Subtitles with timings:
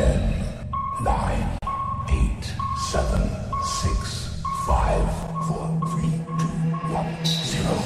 [0.00, 0.16] Ten,
[1.04, 1.44] nine,
[2.08, 2.44] eight,
[2.90, 3.20] seven,
[3.62, 5.04] six, five,
[5.46, 6.48] four, three, two,
[6.90, 7.76] one, zero.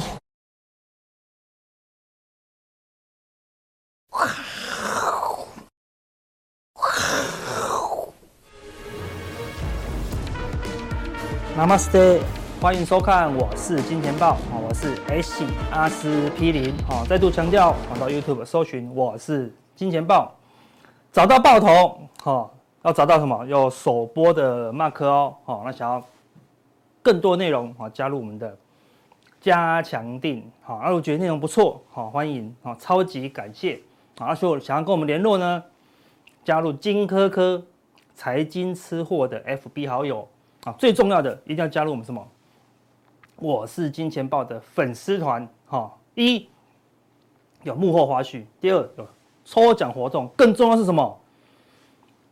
[11.57, 12.21] 那么 stay，
[12.61, 20.33] 欢迎收看，我是金钱豹啊，我是 H 阿司匹林啊，再度强调，到 YouTube 搜寻我是金钱豹，
[21.15, 22.51] 找到豹头，
[22.83, 23.47] 要找到什么？
[23.47, 26.05] 有首播的马克哦，好那想要
[27.05, 28.59] 更多内容，好加入我们的
[29.41, 33.81] 加强錠，好，如果觉得内容不错，好，欢迎，超级感谢，
[34.19, 35.63] 啊，如果想要跟我们联络呢，
[36.45, 37.63] 加入金科科
[38.17, 40.27] 财经吃货的 FB 好友。
[40.65, 42.27] 啊，最重要的一定要加入我们什么？
[43.37, 46.49] 我是金钱豹的粉丝团，哈，一
[47.63, 49.07] 有幕后花絮，第二有
[49.45, 51.21] 抽奖活动，更重要是什么？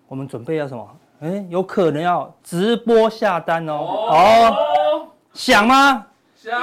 [0.08, 0.88] 我们准备要什么？
[1.20, 6.06] 哎，有可能要直播下单哦，哦，想吗？
[6.34, 6.60] 想。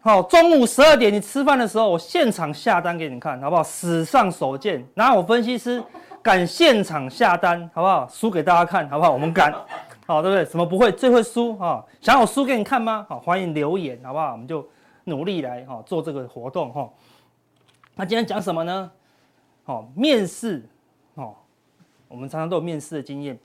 [0.00, 3.62] 好，中午十二点你吃饭的时候，我现场下单给你看，好不好？
[3.62, 5.82] 史上首见，哪有分析师
[6.20, 8.08] 敢现场下单，好不好？
[8.08, 9.10] 输给大家看，好不好？
[9.12, 9.52] 我们敢。
[10.04, 10.44] 好，对不对？
[10.44, 10.90] 什么不会？
[10.90, 11.84] 最会输哈！
[12.00, 13.06] 想我输给你看吗？
[13.08, 14.32] 好，欢迎留言，好不好？
[14.32, 14.68] 我们就
[15.04, 16.88] 努力来哈做这个活动哈。
[17.94, 18.90] 那今天讲什么呢？
[19.64, 20.62] 好，面试
[21.14, 21.34] 哦，
[22.08, 23.38] 我们常常都有面试的经验。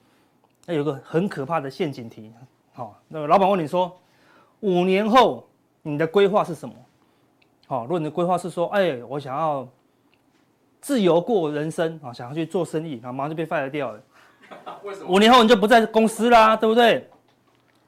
[0.65, 2.31] 那有个很可怕的陷阱题。
[2.73, 3.95] 好，那个老板问你说，
[4.59, 5.47] 五年后
[5.83, 6.75] 你的规划是什么？
[7.67, 9.67] 好，如果你的规划是说，哎，我想要
[10.81, 14.01] 自由过人生啊，想要去做生意，然后马上就被 fire 掉了。
[15.07, 17.09] 五年后你就不在公司啦，对不对？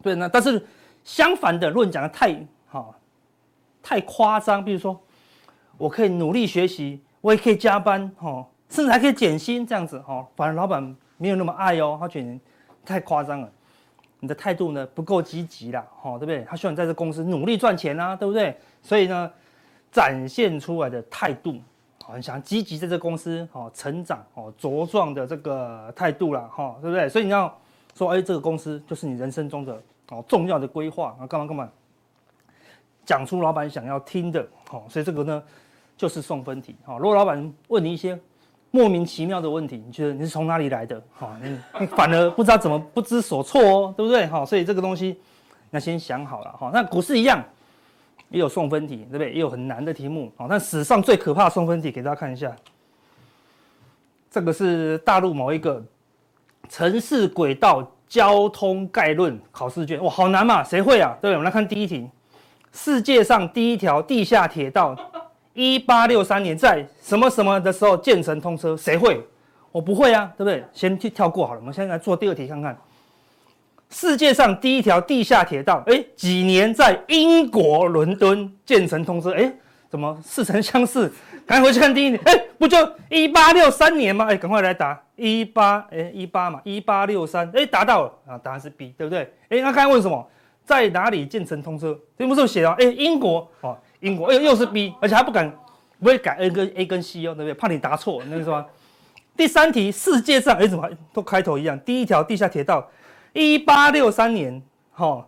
[0.01, 0.65] 对，那但是
[1.03, 2.93] 相反的，如果你讲的太好，
[3.81, 4.99] 太夸张，比如说
[5.77, 12.39] 我可以努力学习，我也可以加班，哈，甚至还可以减薪这样子，哈，反而老板没有那么爱哦，他觉得你
[12.85, 13.49] 太夸张了，
[14.19, 16.43] 你的态度呢不够积极啦，哈，对不对？
[16.43, 18.57] 他希望你在这公司努力赚钱啊，对不对？
[18.81, 19.31] 所以呢，
[19.91, 21.55] 展现出来的态度。
[22.11, 27.07] 很想积极在这公司哦成长哦茁壮的这个态度啦哈，对不对？
[27.07, 27.55] 所以你要
[27.93, 29.79] 说，哎，这个公司就是你人生中的
[30.09, 31.69] 哦重要的规划啊，干嘛干嘛？
[33.05, 34.41] 讲出老板想要听的
[34.71, 35.43] 哦，所以这个呢
[35.99, 36.97] 就是送分题哈。
[36.97, 38.17] 如果老板问你一些
[38.71, 41.37] 莫名其妙的问题，你觉得你是从哪里来的哈？
[41.43, 44.25] 你你反而不知道怎么不知所措哦，对不对？
[44.25, 45.19] 哈，所以这个东西
[45.69, 46.71] 那先想好了哈。
[46.73, 47.43] 那股市一样。
[48.31, 49.33] 也有送分题，对不对？
[49.33, 52.55] 也有很难的题目，好，但史上最可怕的送分题，给大家看一下。
[54.29, 55.83] 这个是大陆某一个
[56.69, 61.17] 城市轨道交通概论考试卷，哇，好难嘛，谁会啊？
[61.19, 61.31] 对？
[61.31, 62.07] 我们来看第一题：
[62.71, 64.95] 世界上第一条地下铁道，
[65.53, 68.77] 一八六三年在什么什么的时候建成通车？
[68.77, 69.21] 谁会？
[69.71, 70.63] 我不会啊，对不对？
[70.73, 72.77] 先去跳过好了，我们现在来做第二题看看。
[73.89, 79.31] 世界上第一条地下铁道，哎，几年在英国伦敦建成通车？
[79.33, 79.51] 哎，
[79.89, 81.11] 怎么似曾相识？
[81.45, 82.77] 赶快回去看第一题，哎，不就
[83.09, 84.27] 一八六三年吗？
[84.29, 89.21] 哎，赶快来答一八，哎，一八嘛，一八六三，哎，答到了啊，答案是 B，对不对？
[89.49, 90.27] 哎，那刚才问什么？
[90.63, 91.97] 在哪里建成通车？
[92.15, 92.71] 这不是写了？
[92.79, 95.51] 哎，英国哦，英国，哎，又是 B，而且还不敢，
[95.99, 97.53] 不会改 A 跟 A 跟 C 哦，对不对？
[97.53, 98.65] 怕你答错，那个什么？
[99.35, 101.79] 第三题，世界上哎，怎么都开头一样？
[101.81, 102.85] 第一条地下铁道。
[103.33, 104.61] 一八六三年，
[104.91, 105.25] 哈，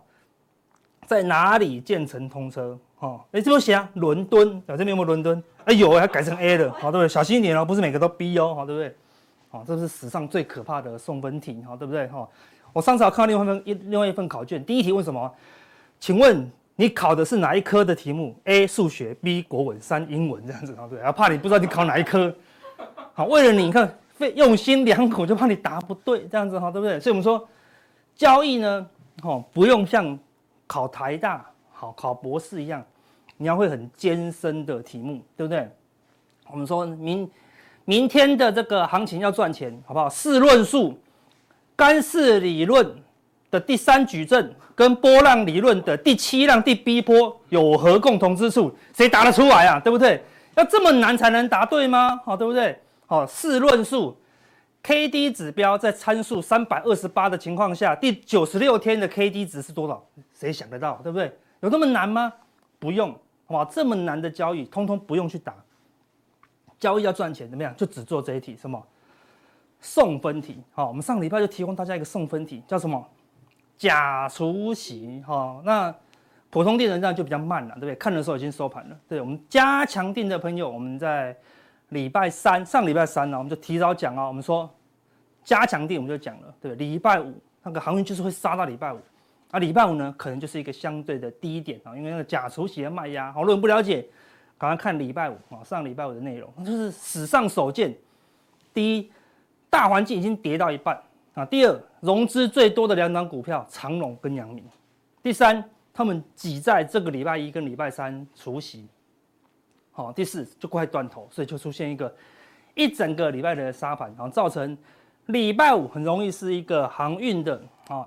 [1.06, 2.76] 在哪里建成通车？
[2.96, 3.88] 哈，哎，这么写啊？
[3.94, 5.42] 伦敦，啊，这边有没有伦敦？
[5.64, 7.08] 哎有，还改成 A 了，好，对不对？
[7.08, 8.94] 小心一点哦，不是每个都 B 哦，好，对不对？
[9.50, 12.06] 好，这是史上最可怕的送分题，好，对不对？
[12.08, 12.28] 哈，
[12.72, 15.32] 我上次有看到另外一份一另外一份考卷，第一题问什么？
[16.00, 16.50] 请问
[16.82, 22.34] 你考的是哪一科的题目？A 数学，B 国文，三英文，这样子，好，对，怕你不知道你考哪一科？
[23.14, 26.98] 好，为了你，你看费用心良苦，就怕你答不对，这样子，哈，对不对？
[26.98, 27.48] 所以我们说。
[28.16, 28.86] 交易呢，
[29.22, 30.18] 哦，不用像
[30.66, 32.84] 考台大、好考博士一样，
[33.36, 35.66] 你要会很艰深的题目，对不对？
[36.50, 37.30] 我们说明
[37.84, 40.08] 明天的这个行情要赚钱，好不好？
[40.08, 40.98] 试论述，
[41.76, 42.92] 干式理论
[43.52, 48.74] 的第三矩阵跟波浪理论的第七浪第 B 波有何共同之处？
[48.94, 49.78] 谁答得出来啊？
[49.78, 50.24] 对不对？
[50.56, 52.18] 要这么难才能答对吗？
[52.24, 52.76] 好，对不对？
[53.06, 54.16] 好，试论述。
[54.82, 60.02] K D 指标在参数三百二十八的情况下，第九十六天的 K D 值是多少？
[60.34, 61.30] 谁想得到，对不对？
[61.60, 62.32] 有那么难吗？
[62.80, 63.14] 不用，
[63.48, 65.54] 哇，这么难的交易，通通不用去打。
[66.80, 67.72] 交易要赚钱，怎么样？
[67.76, 68.82] 就只做这一题，什么？
[69.80, 70.60] 送分题。
[70.72, 73.06] 好，我们上礼拜就提供大家一个送分题，叫什么？
[73.76, 75.22] 假除息。
[75.26, 75.94] 哈，那
[76.50, 77.94] 普通錠人这样就比较慢了，对不对？
[77.96, 78.96] 看的时候已经收盘了。
[79.08, 81.36] 对，我们加强錠的朋友，我们在。
[81.92, 84.26] 礼拜三，上礼拜三呢，我们就提早讲啊。
[84.26, 84.66] 我们说
[85.44, 88.98] 加强錠我们就讲了，对，礼拜五那个航运就是会杀到礼拜五，
[89.50, 94.06] 啊，礼拜五呢可能就是一个相对的低点啊，因为那个假除息的卖压，好，如果不了解，
[94.56, 97.94] 赶快看礼拜五啊，上礼拜五的内容，就是史上首见，
[98.72, 99.12] 第一，
[99.68, 100.98] 大环境已经跌到一半
[101.34, 104.64] 啊，第二，融资最多的两档股票长荣跟阳明，
[105.22, 105.62] 第三，
[105.92, 108.86] 他们挤在这个礼拜一跟礼拜三除息，
[109.92, 112.14] 好，第四就快断头，所以就出现一个
[112.74, 114.76] 一整个礼拜的杀盘，然后造成。
[115.26, 118.04] 礼拜五很容易是一个航运的啊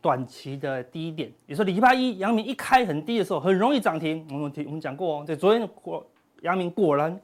[0.00, 4.24] 短期的低点，比如说礼拜一阳明一开很低的时候，很容易涨停。
[4.30, 6.06] 我们提我们讲过哦，对，昨天果
[6.42, 7.20] 阳明果然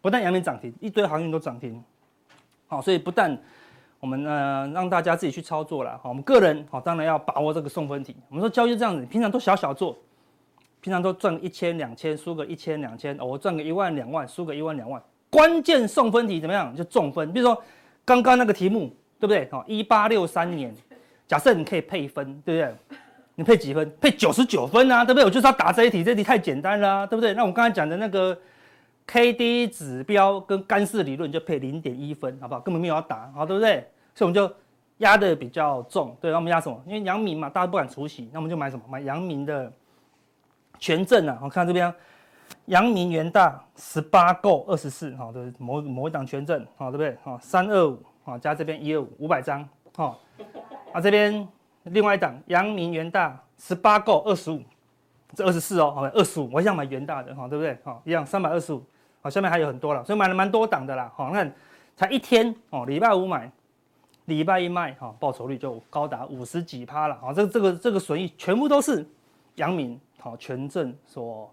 [0.00, 1.82] 不但阳明涨停，一堆航运都涨停。
[2.68, 3.36] 好，所以不但
[4.00, 8.16] 我们呃让大家自己去操作了，好，我们个人好当然要把握这个送分题。
[8.28, 9.96] 我们说交易这样子，平常都小小做，
[10.80, 15.02] 平常都赚一千两千，输个一千两千，我赚个一万两万，输个一万两万。
[15.30, 16.74] 关键送分题怎么样？
[16.74, 17.62] 就中分，比如说。
[18.04, 18.90] 刚刚那个题目
[19.20, 19.46] 对不对？
[19.52, 20.74] 好，一八六三年，
[21.26, 22.96] 假设你可以配分，对不对？
[23.34, 23.92] 你配几分？
[24.00, 25.26] 配九十九分啊，对不对？
[25.26, 27.34] 我就是要答这一题，这题太简单了啊，对不对？
[27.34, 28.34] 那我刚才讲的那个
[29.08, 32.60] K D 指标跟干式理论就配零点一分，好不好？
[32.60, 33.90] 根本没有要答，好，对不对？
[34.14, 34.54] 所以我们就
[34.98, 36.78] 压的比较重，对，那我们压什么？
[36.86, 38.84] 因为阳明嘛，大家不敢除息，那我们就买什么？
[38.86, 39.72] 买阳明的
[40.78, 41.92] 权证啊，我看这边。
[42.64, 47.14] 阳明元大十八购二十四，好的某某一档权证，好对不对？
[47.22, 50.18] 好三二五，好加这边一二五五百张，好
[50.92, 51.46] 啊这边
[51.84, 54.62] 另外一档阳明元大十八购二十五，
[55.34, 57.78] 这二十四哦，好二十五，我想买元大的，好对不对？
[57.84, 58.82] 好一样三百二十五，
[59.28, 61.46] 好下面还有很多了，所以买了蛮多档的啦，好那
[61.94, 63.50] 才一天哦，礼拜五买，
[64.24, 69.06] 礼拜一卖，哈报酬率就高达五十几趴了，好这这个这个损益全部都是
[69.56, 71.52] 阳明好权证所。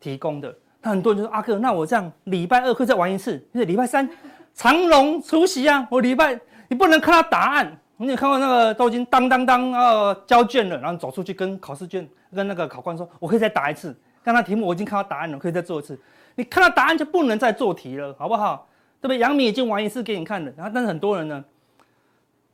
[0.00, 4.06] 提供的，那很多人就说阿哥，那我这样礼拜二可以再玩一次，因为礼拜三
[4.52, 6.38] 长荣出席啊，我礼拜
[6.68, 15.98] 你不能看到答案，你有看过那个都已经当当当呃交卷了，然后走出去跟考试卷跟那个考官说，我可以再答一次，刚才题目我已经看到答案了，可以再做一次，
[16.36, 18.66] 你看到答案就不能再做题了，好不好？
[19.00, 19.18] 对不对？
[19.18, 21.44] 阳明已经玩一次给你看了，然后但是很多人呢，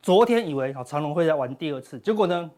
[0.02, 2.50] 昨天以为好长隆会再玩第二次，结果呢？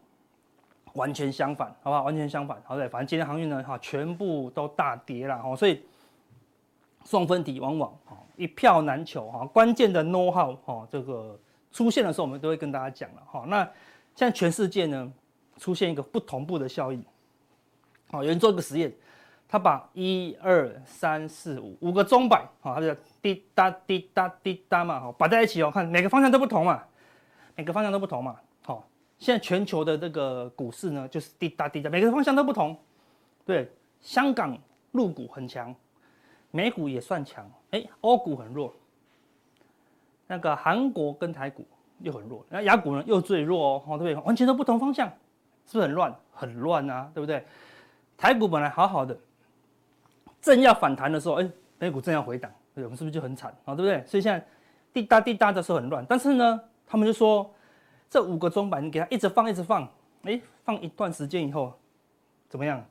[0.93, 2.03] 完全相反，好不好？
[2.03, 5.81] 完全相反，好对，反正今天航运呢，哈，全部都大跌了，哈，所以
[7.03, 11.35] 送分题往往哈一票难求，哈，关键的 know how 哈这个
[11.71, 13.43] 出现的时候，我们都会跟大家讲了，哈。
[13.47, 13.63] 那
[14.13, 15.11] 现在全世界呢
[15.57, 17.03] 出现一个不同步的效应，
[18.11, 18.93] 好，有人做一个实验，
[19.47, 26.83] 他把一二三四五五个钟摆，好，他就滴答滴答滴答嘛，好，摆在一起哦，看每个方向都不同嘛，
[27.55, 28.35] 每个方向都不同嘛。
[28.63, 28.87] 好
[29.19, 32.77] 现在全球的这个股市呢，就是滴答滴答，每个方向都不同。
[33.45, 33.69] 对，
[34.01, 34.57] 香港
[34.91, 35.73] 陆股很强，
[36.51, 38.73] 美股也算强，哎，欧股很弱。
[40.25, 41.65] 那个韩国跟台股
[41.99, 44.15] 又很弱，那亚股呢又最弱哦，对不对？
[44.25, 45.07] 完全都不同方向，
[45.67, 46.15] 是不是很乱？
[46.31, 47.45] 很乱啊，对不对？
[48.17, 49.17] 台股本来好好的，
[50.43, 51.49] 正要反弹的时候，哎，
[51.79, 53.73] 美股正要回档，我们是不是就很惨啊？
[53.73, 54.03] 对不对？
[54.05, 54.45] 所以现在
[54.93, 57.51] 滴答滴答的时候很乱，但是呢，他们就说。
[58.09, 59.91] 这五个钟摆，你给它一直放，一直放，
[60.21, 61.73] 哎，放一段时间以后，
[62.47, 62.85] 怎么样？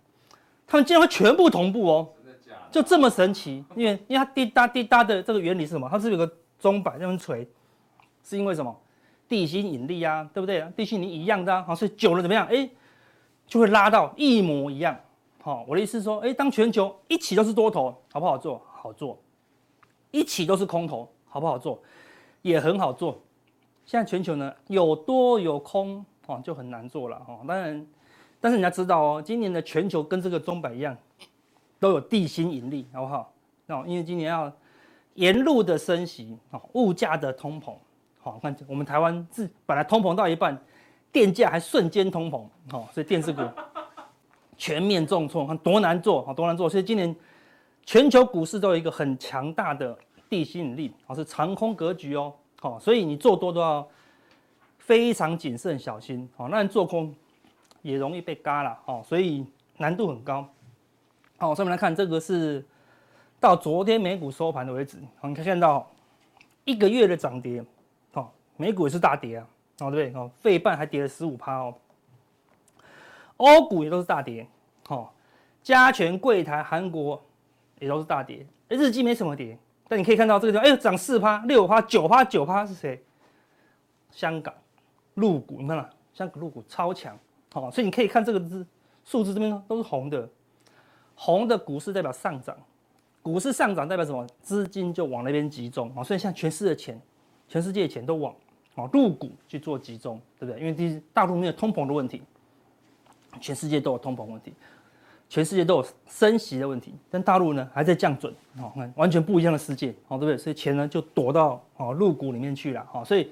[0.67, 2.09] 他们竟然会全部同步哦，
[2.73, 3.65] 就这么神奇？
[3.77, 5.89] 因为因为它滴答滴答的这个原理是什么？
[5.89, 6.29] 它是有个
[6.59, 7.49] 钟摆这样锤，
[8.25, 8.77] 是因为什么？
[9.29, 10.69] 地心引力啊，对不对？
[10.77, 12.45] 地心引力一样的啊，好，所以久了怎么样？
[12.49, 12.69] 哎，
[13.47, 14.99] 就会拉到一模一样。
[15.45, 18.63] 好，我的意思是说，哎，当全球一起都是多头，好不好做？
[18.73, 19.19] 好做。
[20.13, 21.83] 一起都是空头，好不好做？
[22.43, 23.21] 也很好做。
[23.85, 27.41] 现在全球呢有多有空哦，就很难做了哦。
[27.49, 27.85] 当然，
[28.41, 30.97] 但是你要知道哦，今年的全球跟这个钟摆一样，
[31.81, 33.33] 都有地心引力，好不好？
[33.67, 34.53] 哦，因为今年要
[35.15, 37.75] 沿路的升息哦，物价的通膨，
[38.21, 40.57] 好，看我们台湾自本来通膨到一半，
[41.11, 43.43] 电价还瞬间通膨，哦，所以电视股
[44.57, 46.69] 全面重挫，看多难做，好多难做。
[46.69, 47.15] 所以今年
[47.85, 49.97] 全球股市都有一个很强大的
[50.29, 52.33] 地心引力，哦，是长空格局哦。
[52.61, 53.87] 好，所以你做多都要
[54.79, 56.29] 非常谨慎小心。
[56.37, 57.13] 好，那你做空
[57.83, 58.79] 也容易被嘎了。
[58.85, 59.45] 好，所以
[59.79, 60.47] 难度很高。
[61.39, 62.65] 好，上面来看，这个是
[63.41, 64.99] 到昨天美股收盘的为止。
[65.19, 65.91] 好，你可以看到
[66.65, 67.65] 一个月的涨跌。
[68.13, 69.47] 好，美股也是大跌啊。
[69.81, 70.21] 哦，对不对？
[70.21, 71.75] 哦，费半还跌了十五趴哦。
[73.37, 74.47] 欧股也都是大跌。
[74.87, 75.15] 好，
[75.63, 77.23] 加权柜台韩国
[77.79, 78.47] 也都是大跌。
[78.69, 79.59] 日经没什么跌。
[79.89, 83.03] 但你可以看到这个地方，哎呦，涨四趴、六趴、九趴、九趴是谁？
[84.11, 84.55] 香港
[85.15, 85.91] 入股，你看了？
[86.15, 87.19] 香港入股超强，
[87.53, 88.67] 好，所以你可以看这个字
[89.05, 90.29] 数字这边呢都是红的，
[91.15, 92.57] 红的股市代表上涨，
[93.23, 94.27] 股市上涨代表什么？
[94.41, 97.01] 资金就往那边集中哦，所以现在全市的钱
[97.49, 98.35] 全世界的钱都往
[98.75, 100.61] 哦入股去做集中，对不对？
[100.61, 102.23] 因为第一，大陆没有通膨的问题，
[103.41, 104.53] 全世界都有通膨问题，
[105.29, 110.37] 全世界都有升息的问题，但大陆呢还在降准，哦，完全不一样的世界，哦，对不对？
[110.37, 113.31] 所以钱呢就躲到哦陆股里面去了，哦，所以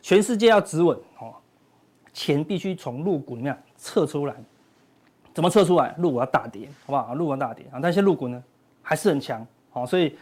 [0.00, 1.34] 全世界要止稳，哦，
[2.12, 4.34] 钱必须从陆股里面撤出来，
[5.34, 5.94] 怎么撤出来？
[5.98, 7.14] 陆股要大跌，好不好？
[7.14, 8.42] 陆股要大跌啊，但是陆股呢
[8.82, 10.16] 还是很强，好，所以。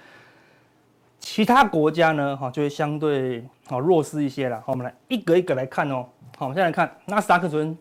[1.27, 4.61] 其他国家呢，哈就会相对好弱势一些了。
[4.61, 6.05] 好，我们来一个一个来看哦。
[6.37, 7.77] 好，我们现在来看纳斯达克昨天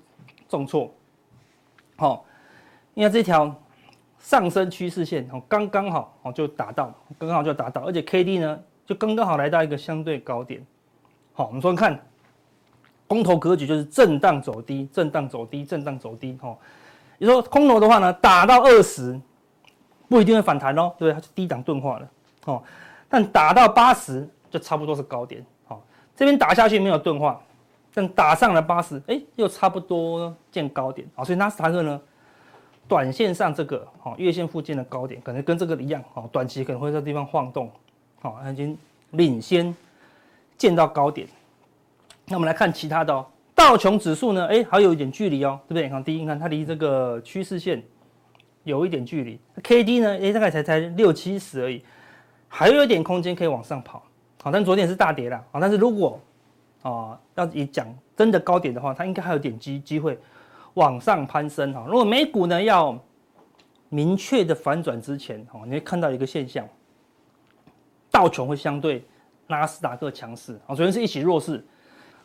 [0.47, 0.89] 重挫，
[1.95, 2.25] 好，
[2.93, 3.53] 因为这条
[4.19, 10.65] 上升趋势线哦刚刚好哦就达到，刚刚好就达到，而且 K D 呢就刚刚好来到一个相对高点。
[11.33, 11.99] 好，我们说看
[13.07, 16.37] 空头格局就是震荡走低，震荡走低，震荡走低。
[16.41, 16.57] 哈，
[17.17, 19.19] 你说空头的话呢，打到二十
[20.07, 21.13] 不一定会反弹哦，对不对？
[21.13, 22.09] 它是低档钝化了。
[22.45, 22.63] 哦。
[23.09, 25.83] 但打到八十就差不多是高点，好，
[26.15, 27.39] 这边打下去没有钝化，
[27.93, 32.01] 但打上了八十，哎，又差不多见高点，好，所以纳斯达克呢，
[32.87, 37.71] 短线上这个，好，月线附近的高点可能跟这个一样，好，短期可能会在地方晃动，
[38.21, 38.77] 好，已经
[39.11, 39.75] 领先
[40.57, 41.27] 见到高点。
[42.25, 45.83] 那我们来看其他的哦，道琼指数呢，哎，还有一点距离哦，对不对？
[45.83, 47.83] 你看第一，你看它离这个趋势线
[48.63, 51.83] 有一点距离，K D 呢，哎，大概才才六七十而已。
[52.47, 54.01] 还有一点空间可以往上跑，
[54.41, 56.19] 好，但昨天是大跌了，好，但是如果
[56.83, 60.19] 啊要以讲真的高点的话，它应该还有点机机会
[60.75, 61.83] 往上攀升哈。
[61.87, 62.95] 如果美股呢要
[63.89, 66.67] 明确的反转之前，哈，你会看到一个现象，
[68.11, 69.05] 道琼会相对
[69.47, 71.63] 纳斯达克强势，啊，昨天是一起弱势，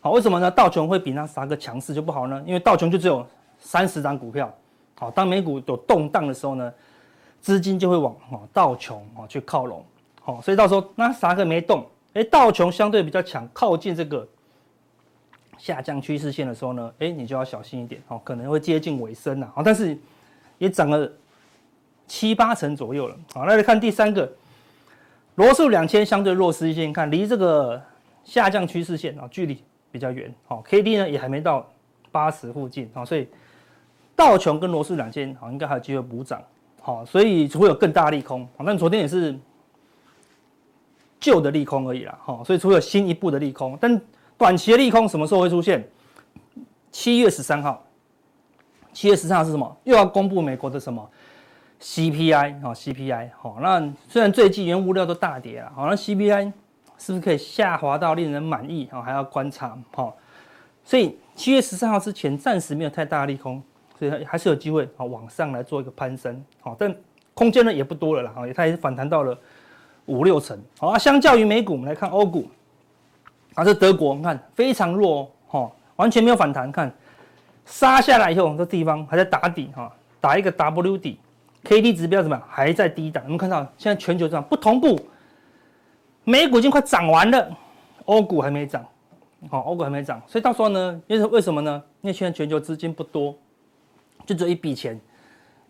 [0.00, 0.50] 好，为什么呢？
[0.50, 2.42] 道琼会比纳斯达克强势就不好呢？
[2.46, 3.26] 因为道琼就只有
[3.58, 4.52] 三十张股票，
[4.98, 6.72] 好，当美股有动荡的时候呢，
[7.40, 9.84] 资金就会往啊道琼啊去靠拢。
[10.24, 14.26] 哦，所以到时候纳斯达克没动，哎，道琼相对比较强，靠近这个
[15.58, 19.98] 下降趋势线的时候呢，哎，你就要小心一点，哦，可能会接近尾声了，啊，但是
[20.56, 21.10] 也涨了
[22.06, 24.32] 七八成左右了，好，那来看第三个，
[25.34, 27.82] 罗素两千相对弱势一些，你看离这个
[28.24, 31.68] 下降趋势线啊距离比较远，好，K D 呢也还没到
[32.10, 33.28] 八十附近，啊，所以
[34.16, 36.42] 道琼跟罗素两千好应该还有机会补涨，
[36.80, 39.36] 好，所以会有更大利空，好，但昨天也是。
[41.20, 44.00] 旧的利空而已啦，哈，所以除了新一步的利空，但
[44.38, 45.86] 短期的利空什么时候会出现？
[46.92, 47.84] 七月十三号，
[48.92, 49.76] 七月十三号是什么？
[49.82, 51.10] 又要公布美国的什么
[51.80, 56.52] CPI 啊？CPI 好，那虽然最近原物料都大跌了，好，那 CPI
[56.96, 59.02] 是不是可以下滑到令人满意啊？
[59.02, 60.16] 还要观察，好，
[60.84, 63.62] 所以七月十三号之前暂时没有太大的利空，
[63.98, 66.94] 所以还是有机会啊往上来做一个攀升，好，但
[67.34, 69.36] 空间呢也不多了啦，哈，它也是反弹到了。
[70.06, 70.96] 五六成，好啊。
[70.96, 72.48] 相较于美股，我们来看欧股，
[73.58, 76.70] 啊，这德国，你看非常弱哦，哈，完全没有反弹。
[76.70, 76.94] 看
[77.66, 81.18] 杀下来以后，这地方还在打底，哈，打一个 W 底
[81.64, 82.48] ，K D 指标怎么样？
[82.48, 83.20] 还在低档。
[83.24, 84.96] 我们看到现在全球这样不同步，
[86.22, 87.50] 美股已经快涨完了，
[88.04, 88.86] 欧股还没涨，
[89.50, 91.82] 好，欧股还没涨，所以到时候呢，因为为什么呢？
[92.02, 93.36] 因为现在全球资金不多，
[94.24, 95.00] 就只有一笔钱，因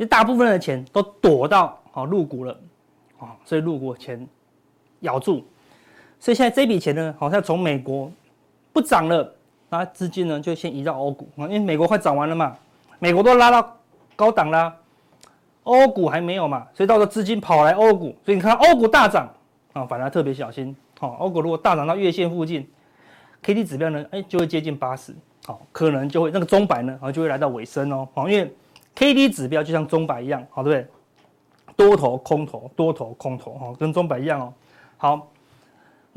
[0.04, 2.54] 为大部分的钱都躲到好入股了。
[3.18, 4.28] 啊，所以入股钱
[5.00, 5.42] 咬住，
[6.20, 8.10] 所以现在这笔钱呢，好像从美国
[8.72, 9.34] 不涨了，
[9.68, 12.56] 那资金呢就先移到欧股啊，因为美国快涨完了嘛，
[12.98, 13.76] 美国都拉到
[14.16, 14.75] 高档啦，
[15.62, 19.28] 欧股还没有嘛，所以到时候资金跑来欧股，所以你看欧股大涨
[19.72, 20.75] 啊，反而特别小心。
[20.98, 22.68] 好，欧股如果大涨到月线附近
[23.42, 25.14] ，K D 指标呢，哎，就会接近八十，
[25.46, 28.52] 好，可能就会那个钟摆呢，啊，就会来到尾声哦，好，因为
[28.96, 30.88] K D 指标就像钟摆一样，好，对不对？
[31.76, 34.52] 多头空头，多头空头，哈，跟钟摆一样哦。
[34.96, 35.28] 好，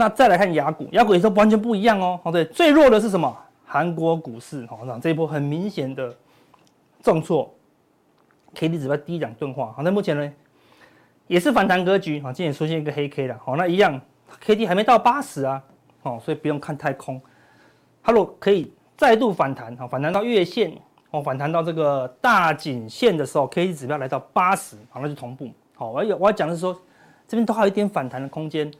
[0.01, 2.19] 那再来看雅股，雅股也是完全不一样哦。
[2.23, 3.37] 好，对，最弱的是什么？
[3.63, 6.11] 韩国股市，好，那这一波很明显的
[7.03, 7.53] 重挫
[8.55, 9.71] ，K D 指标低档钝化。
[9.73, 10.33] 好，那目前呢
[11.27, 13.39] 也是反弹格局，好，今天出现一个黑 K 了。
[13.45, 14.01] 好，那一样
[14.39, 15.61] ，K D 还没到八十啊，
[16.01, 17.21] 好，所以不用看太空。
[18.01, 20.73] 它如果可以再度反弹，好，反弹到月线。
[21.11, 25.47] 哦，反弹到这个大颈线的时候，K D 指标来到八十，好，那就同步。
[25.75, 26.73] 好，我要我要讲的是说，
[27.27, 28.71] 这边都还有一点反弹的空间。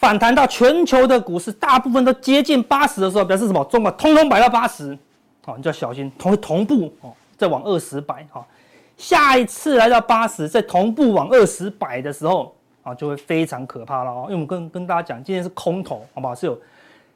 [0.00, 3.62] 反弹到全球的股市大部分都接近八十的时候，表示什么？
[3.66, 4.98] 中国通通摆到八十，
[5.44, 8.26] 好，你就要小心同同步哦，再往二十摆。
[8.30, 8.48] 好，
[8.96, 14.22] 下一次来到八十，再同步往二十摆的时候，啊，就会非常可怕了哦。
[14.22, 16.34] 因为我们跟跟大家讲，今天是空头，好不好？
[16.34, 16.58] 是有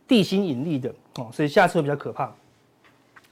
[0.06, 2.30] 地心引力的哦，所以下次会比较可怕。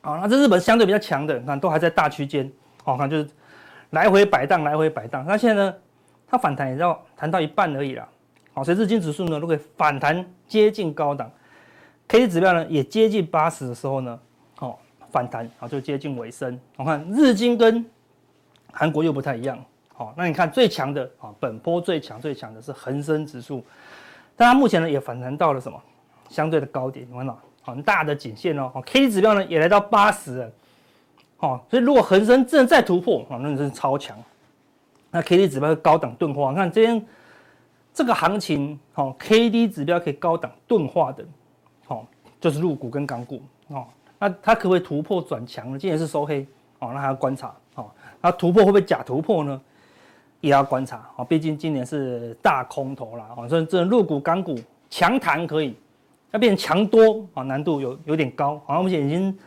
[0.00, 2.50] 好，那这日本相对比较强的，那都还在大区间，
[2.84, 3.28] 好，看就是
[3.90, 5.26] 来回摆荡，来回摆荡。
[5.28, 5.74] 那现在呢，
[6.26, 8.08] 它反弹也要弹到一半而已啦。
[8.54, 11.30] 好，所以日经指数呢，如果反弹接近高档
[12.08, 14.18] ，K D 指标呢也接近八十的时候呢，
[14.56, 14.78] 好
[15.10, 16.58] 反弹，啊就接近尾声。
[16.76, 17.84] 我看日经跟
[18.70, 19.58] 韩国又不太一样，
[19.94, 23.64] 好，那你看最强的啊，本波最强最强的是恒生指数，
[24.36, 25.82] 但它目前呢也反弹到了什么
[26.28, 30.50] 相对的高点，你看到很大的颈线哦，K D 指标呢也来到八十了，
[31.38, 34.16] 好，所以如果恒生真的再突破啊，那真是超强。
[35.10, 37.06] 那 K D 指标高档钝化，你看这边
[37.92, 41.24] 这个行情，哦，K D 指标可以高档钝化的，
[41.88, 42.04] 哦，
[42.40, 43.86] 就是陆股跟港股，哦，
[44.18, 45.78] 那它可不可以突破转强呢？
[45.78, 46.46] 今天是收黑，
[46.78, 49.60] 哦，那还要观察，哦，那突破会不会假突破呢？
[50.40, 54.58] 也要观察，哦，毕竟今年是大空头啦，哦，所以这陆股、港股
[54.90, 55.76] 强弹可以，
[56.30, 59.38] 要变成强多，啊，难度有有点高，好，目前已经。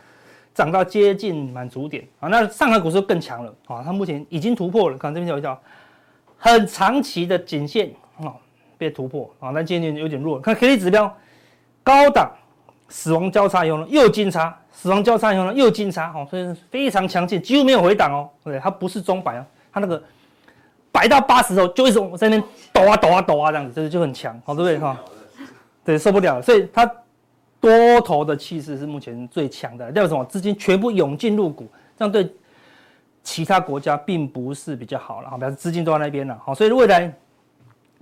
[0.54, 5.60] 涨到接近满足点啊，那上海股市更强了啊，它目前已经突破了，看这边有一条
[6.38, 7.92] 很长期的颈线，
[8.78, 10.40] 被突破啊，但今天有点弱。
[10.40, 11.12] 看 K D 指标，
[11.82, 12.30] 高档
[12.88, 20.02] 死亡交叉以后呢，又金叉，死亡交叉以后呢，又金叉，哦，所以非常强劲，几乎没有回档哦，对，它不是中摆啊，它那个
[20.92, 25.00] 摆到八十之后就一直在那边抖啊抖啊抖啊这样子，这就很强，好对不对哈？
[25.84, 26.90] 对，受不了，所以它。
[27.58, 30.22] 多头的气势是目前最强的，代表什么？
[30.26, 31.66] 资金全部涌进入股，
[31.98, 32.30] 这样对
[33.24, 37.12] 其他国家并不是比较好了，好，表示资金都在那边了，好，所以未来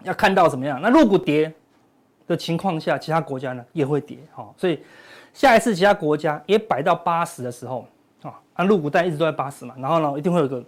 [0.04, 0.80] 要看到怎么样？
[0.80, 1.52] 那入股跌
[2.26, 4.80] 的情况下，其他国家呢也会跌，好，所以
[5.32, 7.87] 下一次其他国家也摆到八十的时候，
[8.23, 10.64] 啊，那入股带一直都在八十嘛，然后呢，一定会有个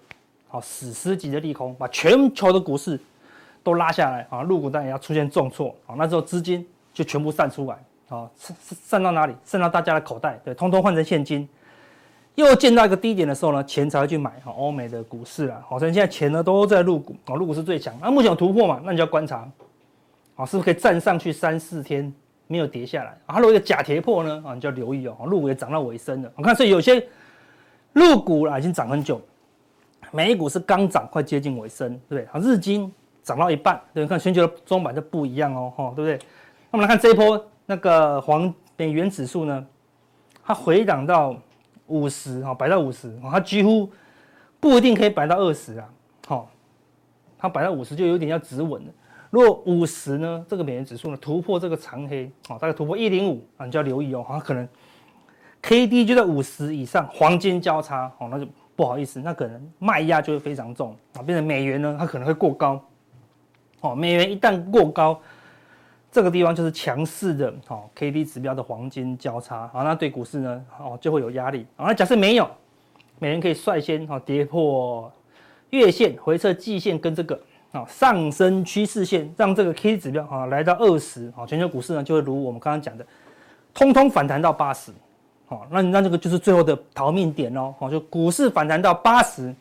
[0.49, 2.99] 好史诗级的利空，把全球的股市
[3.63, 7.79] 都拉下来，啊，入股带也要出现重挫，啊，那时候资金就全部散出来。
[8.09, 9.35] 好，散散到哪里？
[9.45, 11.49] 散到大家的口袋，对，通通换成现金。
[12.37, 15.61] 又见到一个低点的时候呢，钱才会去买哈欧美的股市啦。
[15.67, 17.95] 好，所以现在钱呢都在入股，啊，入股是最强。
[18.01, 18.81] 那目前有突破嘛？
[18.85, 19.49] 那你就要观察，
[20.35, 22.13] 好，是不是可以站上去三四天
[22.47, 23.19] 没有跌下来？
[23.27, 24.43] 啊，如果一个假跌破呢？
[24.47, 25.17] 啊，你就要留意哦。
[25.27, 26.31] 入股也涨到尾声了。
[26.37, 27.03] 我看，所以有些
[27.95, 29.21] 入股啊已经涨很久，
[30.13, 32.25] 美股是刚涨，快接近尾声，对不对？
[32.33, 36.19] 啊，日经涨到一半，对，你看全球的中板就不一样哦，哈，对不对？
[36.71, 37.43] 那我们来看这一波。
[37.69, 39.67] 那个黄美元指数呢，
[40.45, 41.35] 它回档到
[41.87, 43.91] 五十哈，摆到五十，它几乎
[44.59, 45.89] 不一定可以摆到二十啊，
[46.27, 46.51] 好，
[47.39, 48.93] 它摆到五十就有点要止稳了。
[49.31, 54.67] 如果五十呢，这个美元指数呢突破这个长黑，哦，大概突破一零五啊，你就要留意哦，它可能
[55.63, 62.83] K D 就在五十以上，黄金交叉，哦，那就不好意思，那可能卖压就会非常重啊，变成美元呢，它可能会过高，
[63.81, 65.21] 哦，美元一旦过高。
[66.17, 71.67] 这个地方就是强势的，哦，K D 指标的黄金交叉，好，那对股市呢，哦，就会有压力。
[71.77, 72.49] 好，那假设没有，
[73.19, 75.13] 美元可以率先哦跌破
[75.69, 77.39] 月线，回测季线跟这个
[77.71, 83.05] 啊上升趋势线，让这个 K D 指标啊来到二十，好，全球股市呢就会如我们刚刚讲的，
[83.75, 84.91] 通通反弹到八十，
[85.45, 89.55] 好，那那这个就是最后的逃命点哦，好，就股市反弹到八十，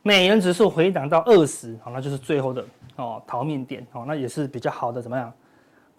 [0.00, 2.64] 美元指数回档到二十，好，那就是最后的
[2.96, 5.30] 哦逃命点，好，那也是比较好的，怎么样？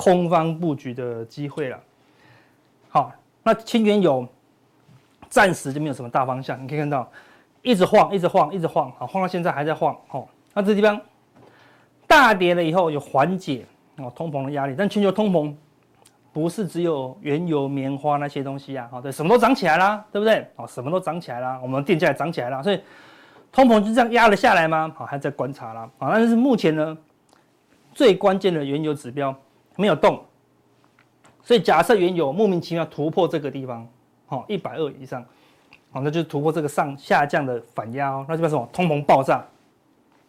[0.04, 1.80] 空方布局的机会了，
[2.89, 3.10] 好，
[3.42, 4.28] 那轻原油
[5.30, 7.10] 暂时就没有什么大方向，你可以看到
[7.62, 11.00] 一直晃，一直晃，一直晃，好，晃到现在还在晃，哦，那这地方
[12.06, 15.56] 大跌了以后有缓解哦，通膨的压力，但全球通膨
[16.34, 20.46] 不是只有原油、棉花那些东西啊，好，对，什么都涨起来啦，对不对？
[20.58, 22.82] 哦，什么都涨起来啦，我们的电价也涨起来了，所以
[23.54, 24.92] 通膨就这样压了下来吗？
[24.98, 26.98] 好，还在观察啦，好，但是目前呢，
[27.94, 29.34] 最关键的原油指标。
[29.76, 30.24] 没有动，
[31.44, 33.88] 所以假设原油莫名其妙突破这个地方，
[34.28, 35.24] 好一百二以上，
[35.92, 39.44] 好，那就是突破这个上下降的反压哦，那就什么通膨爆炸，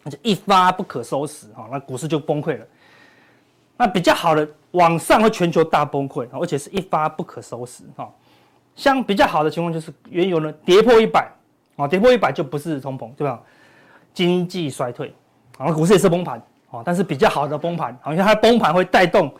[0.03, 2.67] 那就一发不可收拾，好，那股市就崩溃了。
[3.77, 8.11] 那比较好的往上和全球大崩溃，而且是一发不可收拾，哈。
[8.77, 11.31] 像比较好的情况就是原油呢跌破一百，
[11.77, 13.41] 啊，跌破一百就不是通膨，对吧？
[14.13, 15.13] 经济衰退，
[15.59, 16.41] 好，股市也是崩盘。
[16.83, 19.31] 但是比较好的崩盘，好像它崩盘会带动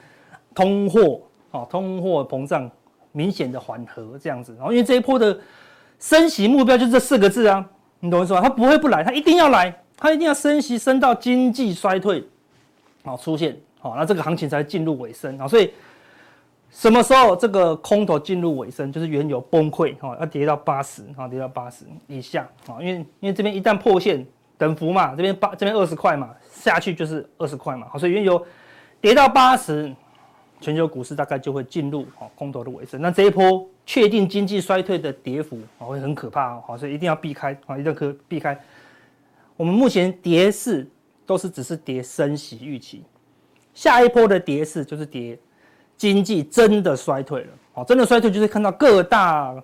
[0.55, 1.21] 通货，
[1.51, 2.71] 哦，通货膨胀
[3.13, 4.55] 明显的缓和这样子。
[4.57, 5.39] 然后因为这一波的
[5.99, 7.65] 升息目标就是这四个字啊，
[8.01, 8.41] 你懂我意思吧？
[8.41, 12.23] 它不会不来，它一定要来，它一定要升息升到经济衰退，
[13.05, 15.49] 好出现，好，那这个行情才进入尾声啊。
[15.49, 15.73] 所以
[16.71, 24.27] 什么时候这个空头进入尾声，就是原油崩溃，哈，要跌到八十，啊，跌到八十以下，啊，因为因为这边一旦破线。
[24.57, 28.45] 等幅嘛，这边八这边二十块嘛，下去就是二十块嘛，好，所以原油
[29.01, 29.95] 跌到八十，
[30.61, 33.01] 全球股市大概就会进入哦空头的尾声。
[33.03, 38.59] 那这一波确定经济衰退的跌幅啊会很可怕哦，好，所以一定要避开啊，一定要可避开。
[39.57, 40.89] 我们目前跌势
[41.27, 43.05] 都是只是跌升息预期，
[43.75, 45.39] 下一波的跌势就是跌
[45.97, 47.49] 经济真的衰退了。
[47.75, 49.55] 哦，真的衰退就是看到各大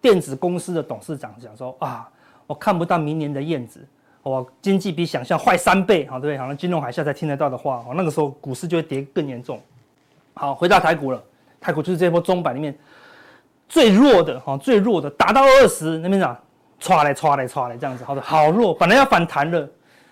[0.00, 2.10] 电子公司的董事长讲说啊，
[2.46, 3.86] 我看不到明年的燕子，
[4.24, 6.36] 哦经济比想象坏三倍，好对不对？
[6.36, 9.58] 好像金融海啸才听得到的话，哦，那个时候股市就会跌更严重。
[10.34, 11.22] 好，回到台股了，
[11.60, 12.76] 台股就是这波中板里面
[13.68, 16.36] 最弱的，哈，最弱的，打到二十那边讲，
[16.80, 19.68] 唰来唰来唰来这样子，好的，好弱，本来要反弹了，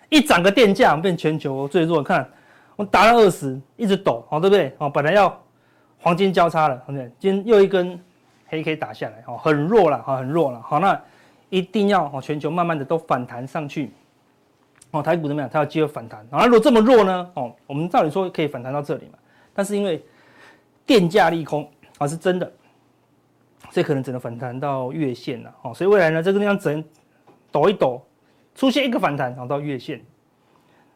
[0.09, 2.27] 一涨个电价变全球最弱，看
[2.77, 4.75] 我打到二十，一直抖，好对不对？
[4.79, 5.37] 哦，本来要。
[6.05, 7.09] 黄金交叉了，对不对？
[7.21, 7.97] 今天又一根
[8.49, 11.01] 黑 K 打下来，哦，很弱了，哈，很弱了，好，那
[11.49, 13.93] 一定要哦，全球慢慢的都反弹上去，
[14.93, 15.51] 哦，台股怎么样？
[15.53, 17.31] 它要接着反弹，然后，如果这么弱呢？
[17.35, 19.19] 哦，我们照理说可以反弹到这里嘛，
[19.53, 20.05] 但是因为
[20.87, 22.53] 电价利空啊，是真的，
[23.71, 26.85] 所以可能只能反弹到月线了，哦，所以未来呢，这个地方只能
[27.51, 28.03] 抖一抖，
[28.55, 30.01] 出现一个反弹，然后到月线，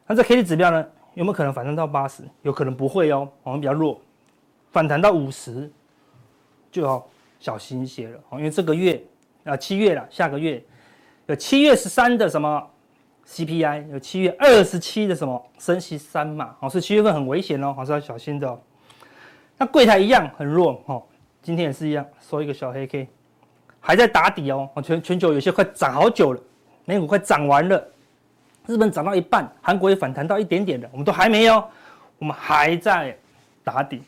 [0.05, 2.23] 那这 K D 指标呢，有没有可能反弹到八十？
[2.43, 3.99] 有可能不会哦，我们比较弱。
[4.71, 5.71] 反弹到五十，
[6.71, 7.03] 就要
[7.39, 9.01] 小心一些了哦，因为这个月
[9.43, 10.63] 啊七月了，下个月
[11.25, 12.69] 有七月十三的什么
[13.27, 18.57] CPI，有七月二十七的什么升息三码哦，是七月份很危险哦，还是要小心的哦。
[19.57, 21.03] 那柜台一样很弱哦，
[21.41, 23.07] 今天也是一样收一个小黑 K，
[23.81, 26.39] 还在打底哦，全全球有些快涨好久了，
[26.85, 27.85] 美股快涨完了，
[28.65, 31.61] 日本涨到一半，韩国也反弹到一点点的，我们都还没有，
[32.19, 33.17] 我们还在
[33.63, 34.01] 打底。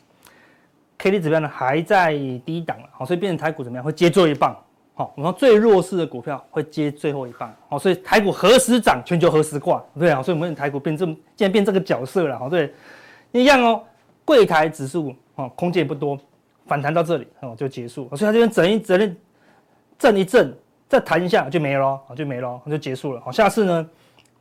[0.96, 2.12] K D 指标呢还在
[2.44, 3.84] 低档了，好，所以变成台股怎么样？
[3.84, 4.56] 会接住一棒，
[5.00, 12.70] 好，我们说最弱势的股票会接最后一棒，好，所以台股何时涨，全球何时挂，对啊，所以我们台股变这么，竟然变这个角色了，好，对，
[13.32, 13.82] 一样哦，
[14.26, 16.18] 柜台指数哦，空间也不多，
[16.66, 19.16] 反弹到这里哦就结束，所以它这边整一整，
[19.98, 20.54] 震一震，
[20.86, 23.88] 再弹一下就没了，就没了，就结束了，好，下次呢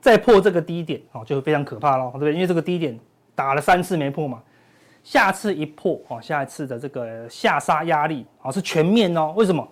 [0.01, 2.33] 再破这个低点，哦，就非常可怕了，对不对？
[2.33, 2.99] 因为这个低点
[3.33, 4.43] 打了三次没破嘛。
[5.01, 9.33] 下次一破哦，下一次的这个下杀压力哦是全面哦。
[9.37, 9.65] 为什么？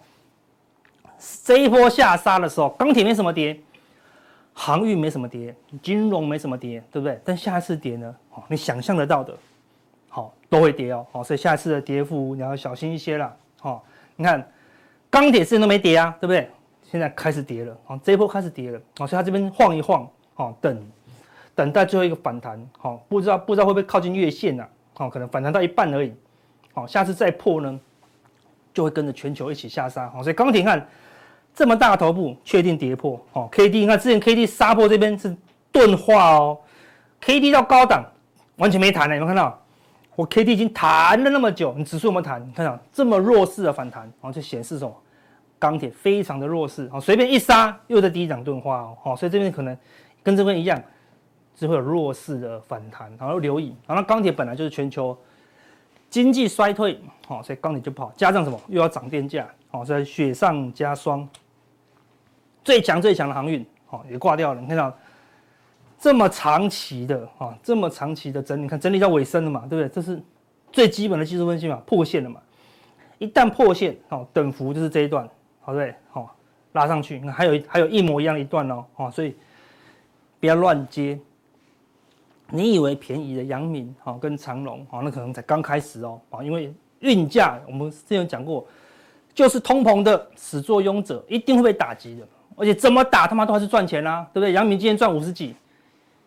[1.43, 3.59] 这一波下杀的时候，钢铁没什么跌，
[4.53, 7.19] 航运没什么跌，金融没什么跌，对不对？
[7.23, 8.15] 但下一次跌呢？
[8.33, 9.35] 哦，你想象得到的，
[10.09, 11.05] 好都会跌哦。
[11.11, 13.35] 好，所以下一次的跌幅你要小心一些啦。
[13.59, 13.83] 好，
[14.15, 14.47] 你看
[15.09, 16.49] 钢铁之前都没跌啊，对不对？
[16.83, 20.91] 现在开始跌了，哦，这一波开始跌了，哦，所以它这边晃一晃，哦，等
[21.53, 24.69] 等待最后一个反弹，好，不知道不知道会不会靠近月线啊？
[24.97, 26.13] 哦，可能反弹到一半而已，
[26.73, 27.79] 好，下次再破呢，
[28.73, 30.09] 就会跟着全球一起下杀。
[30.09, 30.87] 好，所以钢铁看
[31.57, 33.19] 这么大头部，确定跌破。
[33.33, 35.35] 哦，K D 你看之前 K D 杀破这边是
[35.71, 36.55] 钝化哦
[37.19, 38.05] ，K D 到高档
[38.57, 39.59] 完全没弹呢，有没有看到？
[40.15, 42.39] 我 K D 已经弹了那么久，你指数有没有弹？
[42.47, 44.95] 你看到这么弱势的反弹，然后就显示什么？
[45.57, 49.75] 钢铁非常的弱势，哦，随便一杀又在低档钝化哦，好，所以这边可能
[50.21, 50.79] 跟这边一样。
[51.59, 55.17] 是会有弱势的反弹，然后留意，然后钢铁本来就是全球
[56.07, 61.27] 经济衰退，好，所以钢铁就不好，加上什么又要涨电价，好，所以雪上加霜。
[62.67, 64.59] 最强最强的航运，好，也挂掉了。
[64.59, 64.93] 你看到
[65.97, 69.87] 这么长期的啊，这么长期的整理，你看整理到尾声了嘛，对不对？
[69.87, 70.21] 这是
[70.69, 72.41] 最基本的技术分析嘛，破线了嘛。
[73.19, 75.25] 一旦破线，好，等幅就是这一段，
[75.61, 76.35] 好对，好，
[76.73, 79.33] 拉上去，那还有还有一模一样一段哦，好，所以
[80.41, 81.17] 不要乱接。
[82.49, 88.67] 你以为便宜的阳明好跟长荣好，那可能才刚开始哦啊，因为运价我们之前有讲过，
[89.33, 92.27] 就是通膨的始作俑者一定会被打击的，
[92.57, 94.51] 而且怎么打他妈都还是赚钱啦、啊，对不对？
[94.51, 95.55] 杨明今天赚五十几，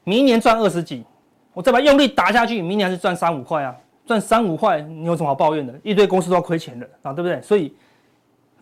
[0.04, 1.04] 明年赚二十几，
[1.52, 5.78] 我再把用力打下去，明年还是赚三五块啊，赚三五块你有什么好抱怨的？
[5.82, 7.42] 一堆公司都要亏钱的啊，对不对？
[7.42, 7.74] 所以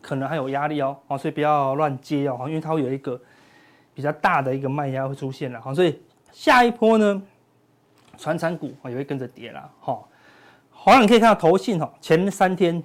[0.00, 3.20] 可能还有压力哦，啊，所以不要乱接哦，因为它会有一个
[3.94, 6.00] 比较大的一个卖压会出现了，好，所以
[6.32, 7.22] 下一波呢？
[8.16, 9.96] 传产股也会跟着跌了，哈，
[10.72, 12.82] 好像你可以看到投信哈，前三天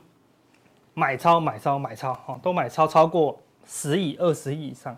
[0.93, 4.97] 买超买超买超，哈，都买超超过十亿、二十亿以上。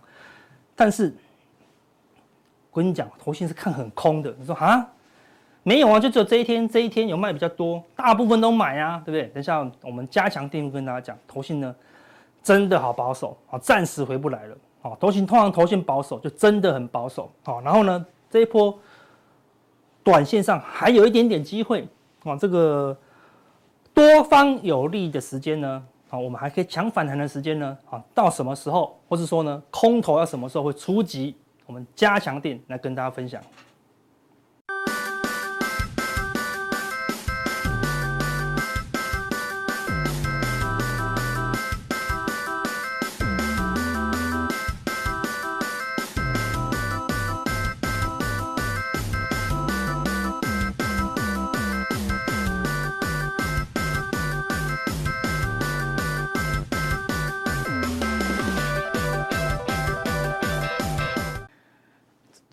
[0.76, 1.14] 但是
[2.72, 4.34] 我跟你讲，投信是看很空的。
[4.38, 4.88] 你说啊，
[5.64, 9.24] 没有啊，就只有这一天，这一天有卖比较多，大部分都买啊，对不对？
[9.34, 11.76] 等一下我们加强定会跟大家讲，投信呢
[12.44, 18.78] 真的好保守，啊，暂时回不来了，啊，投信通常投信保守就真的很保守，啊，然后呢这一波。
[20.04, 21.88] 短线上还有一点点机会
[22.26, 22.96] 啊，这个
[23.92, 25.84] 多方有利的时间呢，
[26.20, 33.42] 我们还可以抢反弹的时间呢，啊，到什么时候，或是说呢，空头要什么时候会出击，我们加强点来跟大家分享。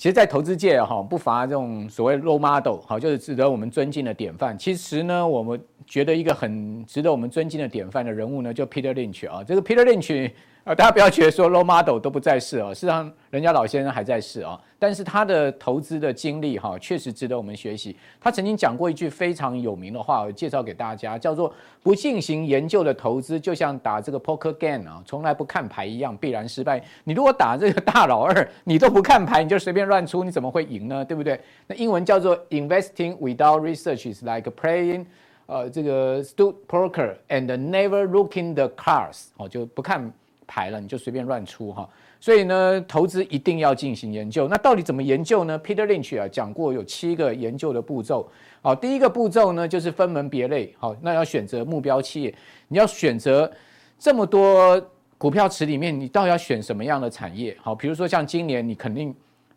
[0.03, 4.59] 其实，在投资界哈，不乏这种所谓 role model，好，就是值得我们尊敬的典范。
[4.59, 10.33] 其实呢，我们觉得一个很值得我们尊敬的典范的人物呢，就 Peter Lynch 啊，这个 Peter Lynch。
[10.65, 14.57] 啊，大家不要觉得说 role model 都不在世哦，事实上人家老先生还在世啊。
[14.79, 17.97] 但是他的投资的经历哈，确实值得我们学习。
[18.21, 26.81] 他曾经讲过一句非常有名的话，我介绍给大家，叫做“不进行研究的投资，就像打这个 poker game 啊，从来不看牌一样，必然失败。
[27.03, 31.05] 你如果打这个大老二，你都不看牌，你就随便乱出，你怎么会赢呢？
[31.05, 31.41] 对不对？
[31.67, 35.07] 那英文叫做 investing without research is like playing
[35.47, 40.13] 呃这个 stud poker and never looking the cards 哦，就不看。
[40.53, 41.89] 牌了，你就随便乱出哈，
[42.21, 44.47] 所以呢，投资一定要进行研究。
[44.49, 48.31] 那到底怎么研究呢？Peter Lynch 啊讲过有七个研究的步骤。
[48.61, 50.75] 好，第一个步骤呢就是分门别类。
[50.79, 52.35] 好，那要选择目标企业，
[52.69, 53.51] 你要选择
[53.99, 54.79] 这么多
[55.17, 57.57] 股票池里面，你到底要选什么样的产业？
[57.63, 59.15] 好，比如说像今年你肯定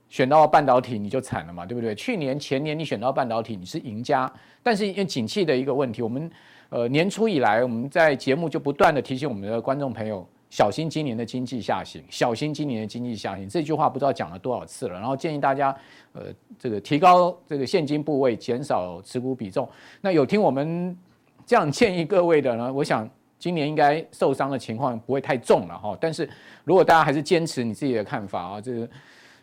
[0.07, 1.93] 选到半导体，你就惨了嘛，对不对？
[1.93, 4.31] 去年前年你选到半导体，你是赢家。
[4.63, 6.31] 但是因为景气的一个问题，我们
[6.69, 10.25] 呃年初以来我们在节目就不断的提醒我们的观众朋友。
[10.55, 14.93] 小心今年的经济下行，小心今年的经济下行，这句话不知道讲了多少次了。
[14.93, 15.75] 然后建议大家，
[16.13, 19.67] 呃，这个提高这个现金部位，减少持股比重。
[19.99, 20.97] 那有听我们
[21.45, 22.71] 这样建议各位的呢？
[22.71, 25.97] 我想今年应该受伤的情况不会太重了哈。
[25.99, 26.29] 但是
[26.63, 28.89] 如果大家还是坚持你自己的看法啊，这个。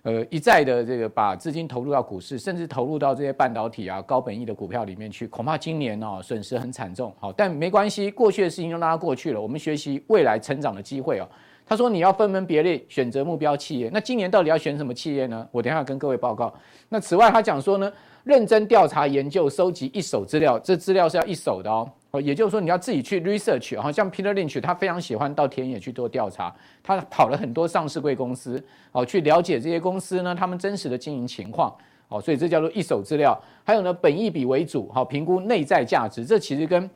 [0.02, 7.14] 呃，一再的这个把资金投入到股市，甚至投入到这些半导体啊、高本益的股票里面去，恐怕今年哦损失很惨重。
[7.20, 9.40] 好，但没关系，过去的事情就让它过去了。
[9.40, 11.28] 我们学习未来成长的机会哦。
[11.64, 15.46] 他说你要分门别类选择目标企业，那今年到底要选什么企业呢？
[15.52, 16.52] 我等下跟各位报告。
[16.88, 17.90] 那此外，他讲说呢，
[18.24, 21.88] 认真调查研究，收集一手资料，这资料是要一手的哦。
[22.22, 31.74] 也就是说你要自己去 research，好像 Peter Lynch 他非常喜欢到田野去做调查，他跑了很多上市柜公司，哦，去了解这些公司呢，他们真实的经营情况，
[32.08, 33.40] 哦，所以这叫做一手资料。
[33.64, 36.88] 还有呢，本益比为主，好，评估内在价值，这其实跟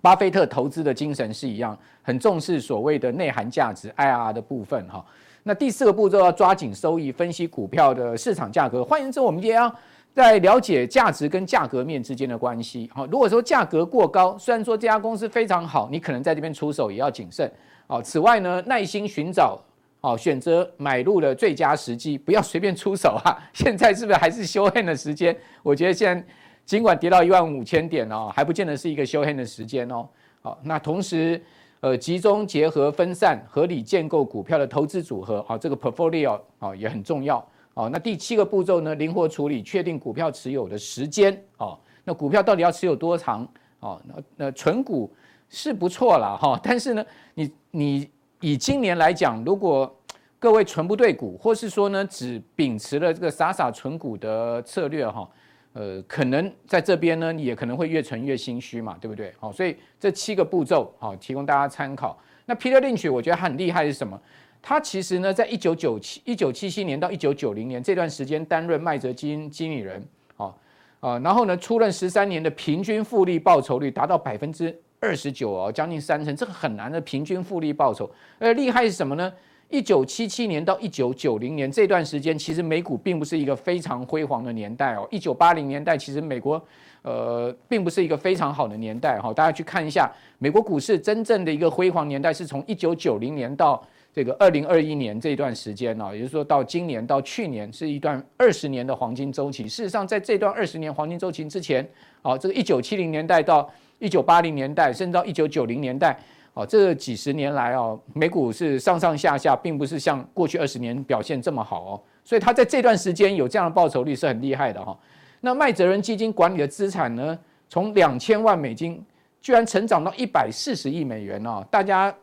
[0.00, 5.04] 巴菲特投资的精神是一样，很重视所谓的内涵价值 IRR 的部分，哈。
[5.42, 8.84] 那第四个步骤要抓紧收益，分析股票的市场价格。
[8.84, 9.74] 换言之，我们也要。
[10.14, 17.50] 在了解价值跟价格面之间的关系，好，如果说价格过高，虽然说这家公司非常好，你可能在这边出手也要谨慎，
[17.86, 19.58] 好，此外呢，耐心寻找，
[20.00, 23.38] 好，选择买入的最佳时机，不要随便出手啊。
[23.54, 25.34] 现在是不是还是修恨的时间？
[25.62, 26.26] 我觉得现在
[26.66, 30.06] 尽管跌到一万五千点哦，还不见得是一个修恨的时间哦。
[30.42, 31.40] 好，那同时，
[31.80, 37.44] 呃，集中结合分散，合理建构股票的投资组合，好，这个 portfolio 啊也很重要。
[37.74, 38.94] 哦，那第七个步骤呢？
[38.96, 41.42] 灵活处理，确定股票持有的时间。
[41.56, 43.48] 哦，那股票到底要持有多长？
[43.80, 45.12] 哦，那那存股
[45.48, 47.04] 是不错了哈，但是呢，
[47.34, 49.92] 你你以今年来讲，如果
[50.38, 55.28] 各位存不对股，或是说呢，只秉持了这个傻傻存股的策略哈，
[55.72, 59.32] 呃，可能在这边呢，你也可能会越存越心虚嘛，对不对？
[59.40, 62.18] 好，所以这七个步骤好，提供大家参考。
[62.44, 64.20] 那 Peter Lynch 我觉得很厉害是什么？
[64.64, 70.00] 他其实呢，在一九九七一九七七年到一九九零年这段时间担任麦哲基金经理人，
[70.36, 70.54] 啊
[71.00, 78.08] 啊，然后呢，出任十三年的平均复利报酬率达到百分之二十九哦，将近三成，这个很难的平均复利报酬。
[78.38, 79.32] 呃，厉害是什么呢？
[79.68, 85.08] 一九七七年到一九九零年这段时间，其实美股并不是一个非常辉煌的年代哦。
[85.10, 86.62] 一九八零年代其实美国
[87.02, 93.84] 呃并不是一个非常好的年代哈，大家去看一下美国股市真正的一个辉煌年代是从一九九零年到。
[94.14, 99.66] 这个二零二一年这一段时间呢，也就是说到今年到去年是一段二十年的黄金周期。
[99.66, 101.82] 事实上，在这段二十年黄金周期之前，
[102.20, 106.14] 啊，这个一九七零年代到一九八零年代，甚至到一九九零年代，
[106.52, 112.00] 啊，这几十年来啊，美股是上上下下，并不是像过去二十年表现这么好哦。
[112.22, 114.94] 所以，他在这段时间有这样的报酬率是很厉害的哈。
[115.40, 119.02] 那麦哲伦基金管理的资产呢，从两千万美金
[119.40, 122.14] 居然成长到一百四十亿美元哦，大家。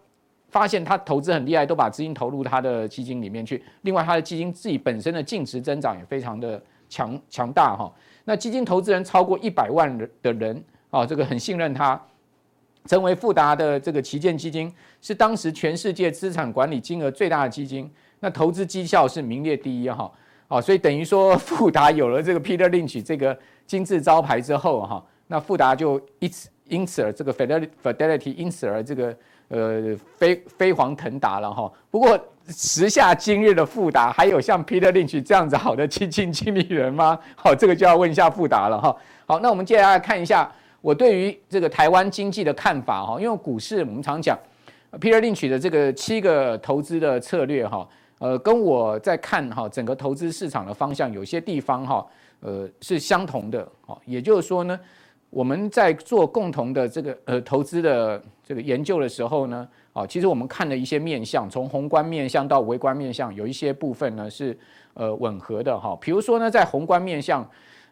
[0.50, 3.64] 发现他投资很厉害，都把资金投入他的基金里面去。
[3.82, 7.94] 另外，他的基金自己本身的净值增长也非常的强强大哈。
[8.26, 12.02] 那基金投资人超过一百万人的人啊，这个很信任他，
[12.86, 17.90] 成为富达的这个旗舰基金，是当时全世界资产管理金额最大的基金。
[18.20, 20.12] 那投资绩效是名列第一哈。
[20.48, 29.16] 啊，所以等于说富达有了这个 Peter Lynch 这个金字招牌之后哈，那富达就因此因此而这个 Fidelity 因此而这个。
[29.50, 31.72] 呃，飞飞黄腾达了哈。
[31.92, 37.20] 不过时下今日的富达还有像 Peter Lynch 这样子好的基金经理人吗？
[37.36, 38.96] 好，这个就要问一下富达了哈。
[39.26, 43.20] 好，那我们接下来看一下我对于这个台湾经济的看法哈。
[43.20, 44.38] 因为股市我们常讲
[45.00, 52.06] Peter Lynch 的这个七个投资的策略哈，呃，跟我在看哈整个投资市场的方向，有些地方哈，
[52.40, 53.68] 呃，是相同的。
[53.86, 54.80] 好，也就是说呢，
[55.30, 64.58] 我们在做共同的这个呃投资的这个研究的时候呢，啊，其实我们看了一些面相，从宏观面相到微观面相，有一些部分呢是
[64.94, 65.98] 呃吻合的哈。
[66.02, 67.48] 比如说呢，在宏观面相。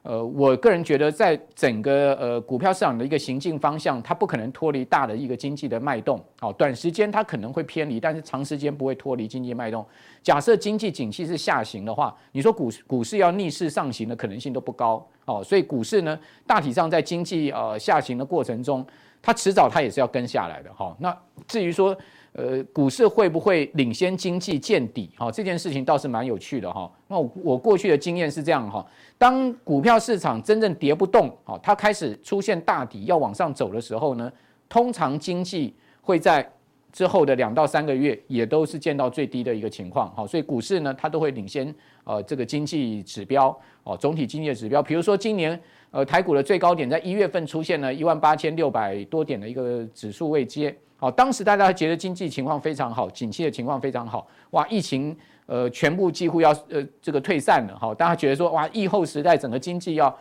[0.07, 6.23] 呃，我个人觉得，在整个呃股票市场的一个行进方向，它不可能脱离大的一个经济的脉动。
[6.39, 9.85] 好，短时间它可能会偏离，但是长时间不会脱离经济脉动。
[10.23, 15.05] 假设经济景气是下行的话，你说股股市要逆势上行的可能性都不高。
[15.25, 18.87] 哦，所以股市呢，大体上在经济呃下行的过程中，
[19.21, 20.73] 它迟早它也是要跟下来的。
[20.73, 21.13] 好，那
[21.49, 21.93] 至于说。
[22.37, 25.09] 呃，股市会不会领先经济见底？
[25.17, 26.87] 哈，这件事情倒是蛮有趣的哈。
[27.07, 28.85] 那我我过去的经验是这样哈，
[29.17, 34.31] 当股票市场真正跌不动，哈，它开始出现大底要往上走的时候呢，
[34.69, 36.47] 通常经济会在
[36.91, 40.07] 之后的两到三个月也都是见到最低的一个情况。
[40.11, 41.73] 哈，所以股市呢，它都会领先
[42.03, 43.49] 呃这个经济指标
[43.81, 44.83] 哦，总体经济指标。
[44.83, 50.77] 比如说今年呃台股的最高点在一月份出现了一万八千六百多点的一个指数位阶。
[50.99, 60.13] 好，当时大家觉得经济情况非常好，景气的情况非常好，哇，疫情呃全部几乎要呃这个退散了，好，大家觉得说哇，疫后时代整个经济要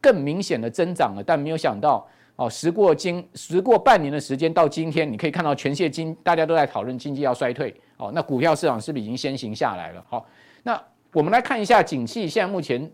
[0.00, 10.02] 更明显的增长了，但没有想到哦，时过经时过半年的时间到今天，你可以看到全世界经大家都在讨论经济要衰退，哦，那股票市场是不是已经先行下来了？
[10.08, 10.26] 好，
[10.62, 12.90] 那我们来看一下景气现在目前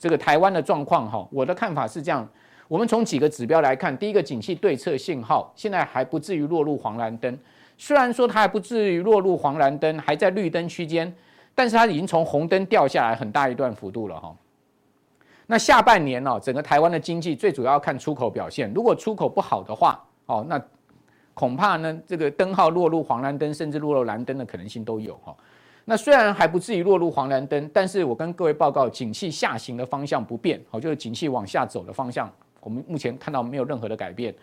[0.00, 2.28] 这个台湾的状况哈，我的看法是这样。
[2.72, 7.38] 我们从几个指标来看，第一个景气对策信号现在还不至于落入黄蓝灯，
[7.76, 11.14] 虽然说它还不至于落入黄蓝灯，还在绿灯区间，
[11.54, 14.34] 但是它已经从红灯掉下来很大一段幅度了哈。
[15.46, 20.58] 那下半年呢，整个台湾的经济最主要看出口表现，如果出口不好的话，哦，那
[21.34, 25.36] 恐怕呢这个灯号落入黄蓝灯，甚至落入蓝灯的可能性都有哈。
[25.84, 32.32] 那虽然还不至于落入黄蓝灯，但是我跟各位报告，景气下行的方向不变，好，就是景气往下走的方向。
[32.62, 34.34] 我们目前看到没有任何的改变，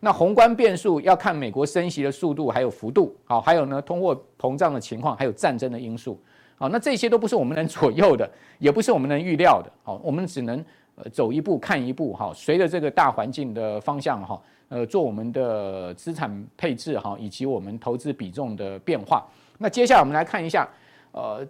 [0.00, 6.20] 那宏观变数要看美国升息的速度还有幅度，好，还有呢通货膨胀的情况，还有战争的因素，
[6.56, 10.64] 好，那这些都不是我们能左右的， 也不是我们能预料的，好，我们只能
[10.96, 19.24] 呃走一步看一步，哈，随着这个大环境的方向，哈，呃，做我们的资产配置，哈，以及我们投资比重的变化。
[19.58, 20.68] 那接下来我们来看一下，
[21.12, 21.46] 呃，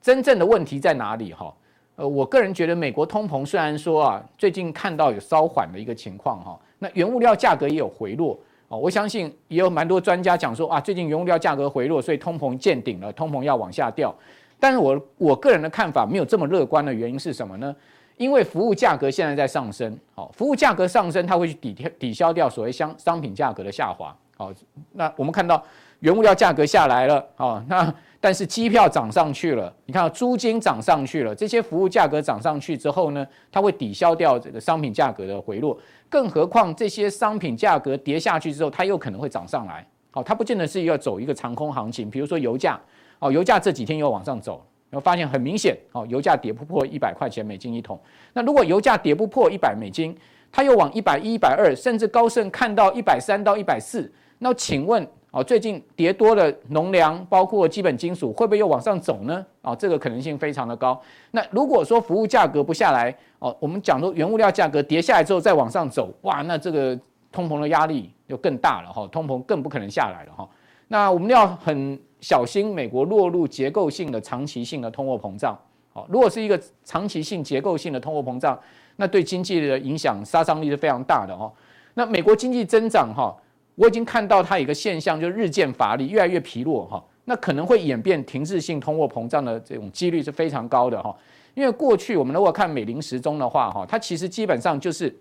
[0.00, 1.54] 真正的问题在哪里，哈。
[1.96, 8.76] 呃，我个人觉得美国通膨虽然说啊，最近看到有稍缓的一个情况哈，那原物料价格也有回落啊。
[8.76, 14.14] 我相信也有蛮多专家讲说啊，最近原物料价格回落，所以通膨见顶了，通膨要往下掉。
[14.58, 17.74] 但是我我个人的看法没有这么乐观的原因是什么呢？
[18.16, 24.14] 因为服务价格现在在上升，好，服务价格上升，它会去抵抵消掉所谓商商品价格的下滑。
[24.36, 24.52] 好，
[24.92, 25.62] 那我们看到
[26.02, 27.92] 原物料价格下来了，好，那。
[28.24, 35.76] 但是机票涨上去了，你看租金涨上去了，这些服务价格涨上去之后呢，它会抵消掉这个商品价格的回落。
[36.08, 39.84] 更何况这些商品价格跌下去之后，它又可能会涨上来。
[40.12, 42.08] 好，它不见得是要走一个长空行情。
[42.08, 42.80] 比如说油价，
[43.18, 48.00] 哦，油价这几天又往上走，然后发现很明显，哦，油价跌不破一百块钱美金一桶。
[48.34, 50.16] 那如果油价跌不破一百美金，
[50.52, 55.04] 它又往一百一、一百二，甚至高盛看到一百三到一百四，那请问？
[55.32, 59.44] 哦，最近跌多的农粮，包括基本金属，会不会又往上走呢？
[59.62, 61.00] 啊，这个可能性非常的高。
[61.30, 66.98] 那如果说服务价格不下来，哦，我们讲说原物料价格跌下来之后再往上走，哇，那这个
[67.32, 70.46] 通膨的压力就更大了哈，通膨更不可能下来了哈。
[70.88, 75.58] 那我们要很小心，美国落入结构性的长期性的通货膨胀。
[75.94, 78.60] 好，如果是一个长期性结构性的通货膨胀，
[78.96, 81.50] 那对经济的影响杀伤力是非常大的哦。
[81.94, 83.34] 那美国经济增长哈。
[83.74, 87.02] 我已经看到它有一个现象，就是日渐乏力，越来越疲弱哈。
[87.24, 91.14] 那可能会演变停滞性通货膨胀的这种几率是非常高的哈。
[91.54, 95.14] 因为过去我们如果看美林时钟的话哈，它其实基本上就是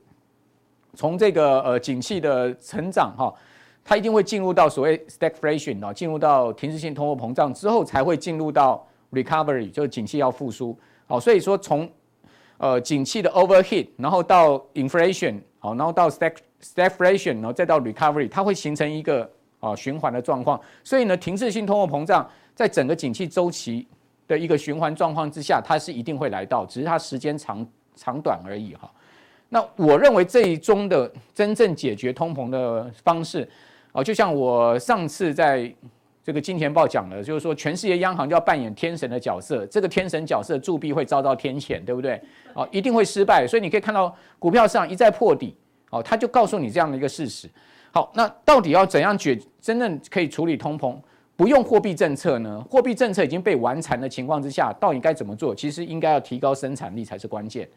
[0.96, 3.34] 从这个呃景气的成长哈，
[3.84, 10.78] 它一定会进入到所谓 stagflation 啊，进入到停滞性通货膨胀之后，才会进入到 recovery，就是景气要复苏。
[11.06, 11.90] 好，所以说从
[12.58, 20.60] 呃景气的 overheat，然后到 inflation，好，然后到 stag stagflation，然后再到 recovery，它会形成一个啊循环的状况。
[20.84, 23.88] 所以呢，停滞性通货膨胀在整个景气周期
[24.28, 28.90] 的一个循环状况之下，它是一定会来到，只是它时间长长短而已哈。
[29.50, 33.46] 那我认为这一中的真正解决通膨的方式，
[33.92, 35.70] 哦，就像我上次在
[36.24, 42.22] 这个金钱报讲的，就是说全世界央行就要扮演天神的角色，这个天神角色铸币会遭到天谴，对不对？
[42.54, 43.46] 哦，一定会失败。
[43.46, 45.54] 所以你可以看到股票市场一再破底。
[45.92, 47.50] 好，他就告诉你这样的一个事实。
[47.92, 50.96] 好，那到底要怎样解真正可以处理通膨，
[51.36, 52.66] 不用货币政策呢？
[52.70, 55.54] 货币政策已经被完残的情况之下，到底该怎么做？
[55.54, 57.68] 其实应该要提高生产力才是关键，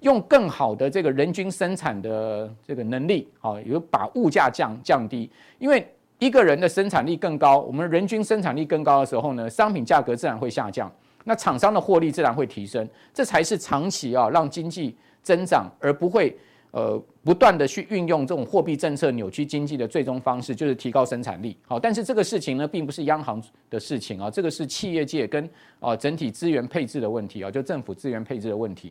[0.00, 5.30] 用更好的这个人均生产的这个能力，好，有把物价降降低。
[5.58, 10.92] 因为一个人的生产力更高，我们人均生产力更高的时候呢，商品价格自然会下降，
[11.24, 16.36] 那厂商的获利自然会提升，这才是长期啊让经济增长，而不会。
[16.72, 21.54] 呃，不断的去运用这种货币政策扭曲经济的最终方式，就是提高生产力。
[21.66, 25.48] 好，但是这个事情呢，并不是央行的事情啊，这个是企业界跟
[25.80, 28.90] 啊整体资源配置的问题啊，就政府资源配置的问题。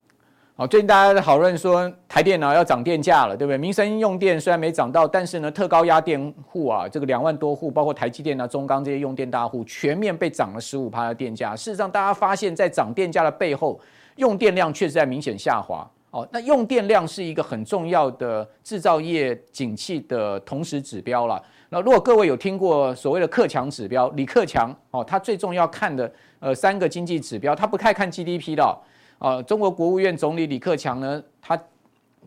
[0.56, 3.58] 好，最近大家在讨论说台电脑要涨电价了，对不对？
[3.58, 11.56] 民生用电虽然没涨到，但是呢，特高压电户啊，这个两万多户，包括台积电啊、中钢这些用电大户，全面被涨了十五趴的电价。
[11.56, 13.80] 事实上，大家发现，在涨电价的背后，
[14.18, 15.90] 用电量确实在明显下滑。
[16.12, 21.42] 哦，那用电量是一个很重要的制造业景气的同时指标了。
[21.70, 28.78] 那如果各位有听过所谓的克强指标，李克强哦，他最重要看的呃三个经济指标，他不太看 GDP 的。
[29.20, 31.58] 啊，中国国务院总理李克强呢，他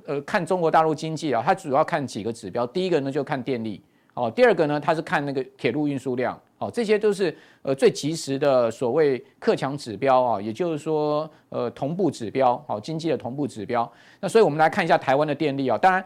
[0.07, 3.83] 呃看中国大陆经济啊，他主要看几个指标，第一个呢就看电力，
[4.15, 6.41] 哦，第二个呢他是看那个铁路运输量。
[6.65, 13.91] 哦，这些都是呃最及时的所谓克强指标啊，也就是说呃同步指标，好，经济的同步指标。
[14.21, 16.03] 那所以我们来看一下台湾的电力啊，当然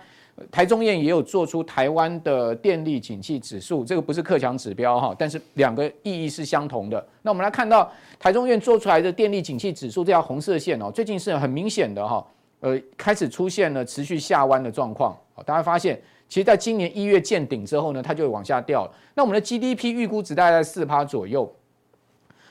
[0.50, 7.06] 台中院也有做出台湾的电力景气指数，这个不是克强指标哈，但是两个意义是相同的。
[7.22, 12.26] 那我们来看到台中院做出来的电力景气指数这条红色线哦，最近是很明显的哈，
[12.60, 16.00] 呃开始出现了持续下弯的状况，大家发现。
[16.28, 18.92] 其实，在今年一月见顶之后呢，它就往下掉了。
[19.14, 21.50] 那我们的 GDP 预估值大概在四趴左右。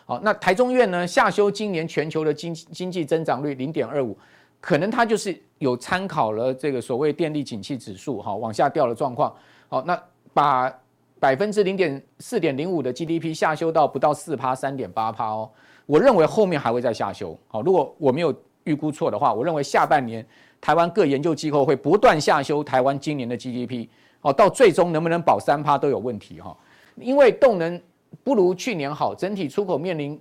[0.05, 4.17] 好，那台中院呢下修今年全球的经经济增长率零点二五，
[4.59, 9.31] 可能它就是有参考了这个所谓电力景气指数哈往下掉的状况。
[9.67, 10.01] 好，那
[10.33, 10.73] 把
[11.19, 15.47] 百分之零点四点零五的 GDP 下修到不到四趴三点八趴哦。
[15.85, 17.37] 我认为后面还会再下修。
[17.47, 20.25] 好，如果我没有预估错的话，我认为下半年。
[20.59, 23.87] 台湾各研究机构会不断下修台湾今年的 GDP，
[24.21, 26.55] 哦，到最终能不能保三趴都有问题哈，
[26.95, 27.79] 因为动能
[28.23, 30.19] 不如去年好，整体出口面临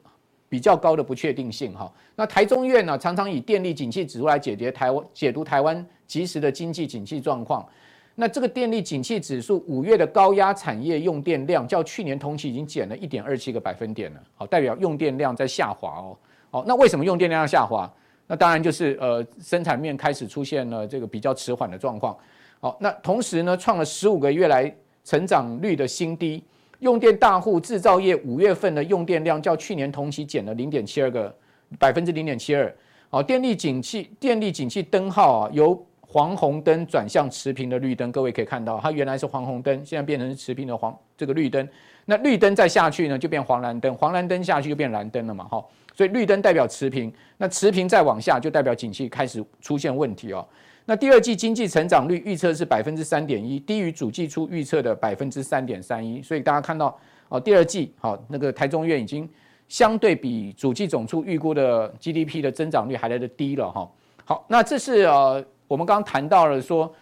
[0.48, 1.90] 比较高的不确定性哈。
[2.14, 7.66] 那台中院呢，常常以电力景气指数来解决台湾解读台湾即时的经济景气状况。
[8.14, 16.16] 那这个电力景气指数五月的高压产业用电量较去年同期已经减了一点二七个百分点了，好，代表用电量在下滑哦。
[16.50, 17.90] 好，那为什么用电量要下滑？
[18.26, 22.16] 那当然就是呃，生产面开始出现了这个比较迟缓的状况。
[22.60, 24.74] 好，那同时呢，创了十五个月来
[25.04, 26.42] 成长率的新低。
[26.80, 31.34] 用电大户制造业五月份的用电量较去年同期减了零点七二个
[31.78, 32.74] 百分之零点七二。
[33.08, 38.10] 好，电力景气电力景气灯号啊，由黄红灯转向持平的绿灯。
[38.10, 41.66] 各位可以看到，它原来是黄红灯，现在变成持平的黄这个绿灯。
[42.04, 45.64] 那绿灯再下去呢，就变黄蓝灯，黄蓝灯下去就变蓝灯了嘛，哈。
[45.96, 50.46] 所以绿灯代表持平，那持平再往下就代表景气开始出现问题哦。
[50.84, 56.20] 那第二季经济成长率预测是百分之三点一，低于主计处预测的百分之三点三一。
[56.22, 56.94] 所以大家看到
[57.30, 59.26] 哦，第二季好，那个台中院已经
[59.68, 63.90] 相对比主计总处预估的 GDP 的增长率还来得低了哈。
[64.26, 66.94] 好，那这是呃我们刚刚谈到了说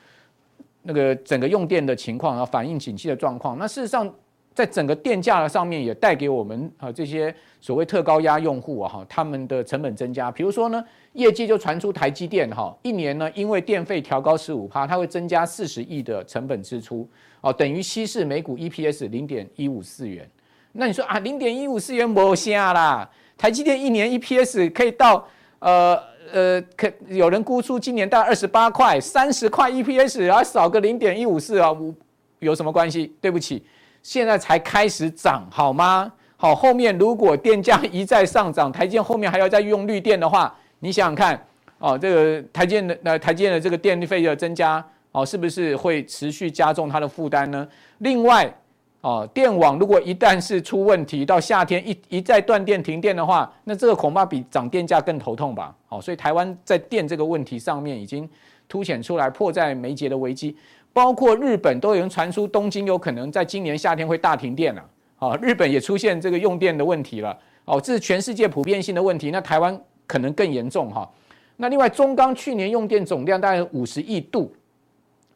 [0.83, 3.59] 那个整个用电的情况啊，反映景气的状况。
[3.59, 4.09] 那事实上。
[4.55, 10.31] 在整个电价的上面，也带给我们啊这些所谓特高压用户啊哈，他们的成本增加。
[10.31, 10.83] 比如说呢，
[11.15, 17.09] 业绩就传出台积电哈，一年呢因为电费调高十五趴，它会增加四十亿的成本支出
[17.41, 20.29] 哦，等于稀释每股 EPS 零点一五四元。
[20.71, 25.27] 那你说啊，零点一五四元没下啦，台积电一年 EPS 可以到
[25.59, 26.01] 呃
[26.33, 31.93] 呃，可有人估出今年大概二十八块，三十块 EPS，然后少个零点一五四啊，五
[32.39, 33.13] 有什么关系？
[33.21, 33.65] 对不起。
[34.05, 36.13] 现在才开始涨，好吗？
[36.37, 41.47] 好，后面如果电价一再上涨，台积后面还要再用绿电的话，你想想看，
[41.79, 47.67] 哦，这个台积的呃台积的这个电力费的增加，哦，是不是会持续加重它的负担呢？
[47.99, 48.55] 另外，
[49.01, 55.75] 哦，电网如果一旦是出问题，到夏天一一再断电停电的话，那这个恐怕比涨电价更头痛吧？
[55.87, 58.29] 好，所以台湾在电这个问题上面已经
[58.69, 60.55] 凸显出来迫在眉睫的危机。
[60.95, 64.85] 包括日本都有人传出东京有可能在今年夏天会大停电了，
[65.19, 71.11] 啊，日本也出现这个用电的问题了，哦，这是全世界普遍性的问题，那台湾可能更严重哈。
[71.57, 74.55] 那另外中钢去年用电总量大概五十亿度，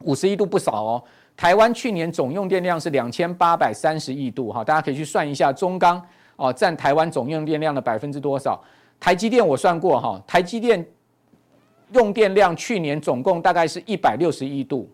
[0.04, 1.04] 五十亿度不少哦。
[1.36, 6.00] 台湾去年总用电量是两千八百三十亿度哈，大家可以去算一下中钢
[6.36, 8.62] 哦占台湾总用电量的百分之多少？
[9.00, 10.86] 台积电我算过哈，台积电
[11.92, 14.88] 用电量去年总共大概是一百六十亿度。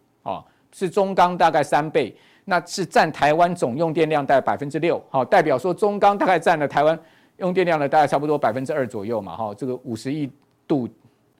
[0.75, 2.13] 是中钢大概三倍，
[2.47, 6.99] 那是占台湾总用电量大概百分之六，好，代表说中钢大概占了台湾
[7.37, 10.29] 用电量的大概差不多百分之二左右嘛，哈，这个五十亿
[10.67, 10.89] 度，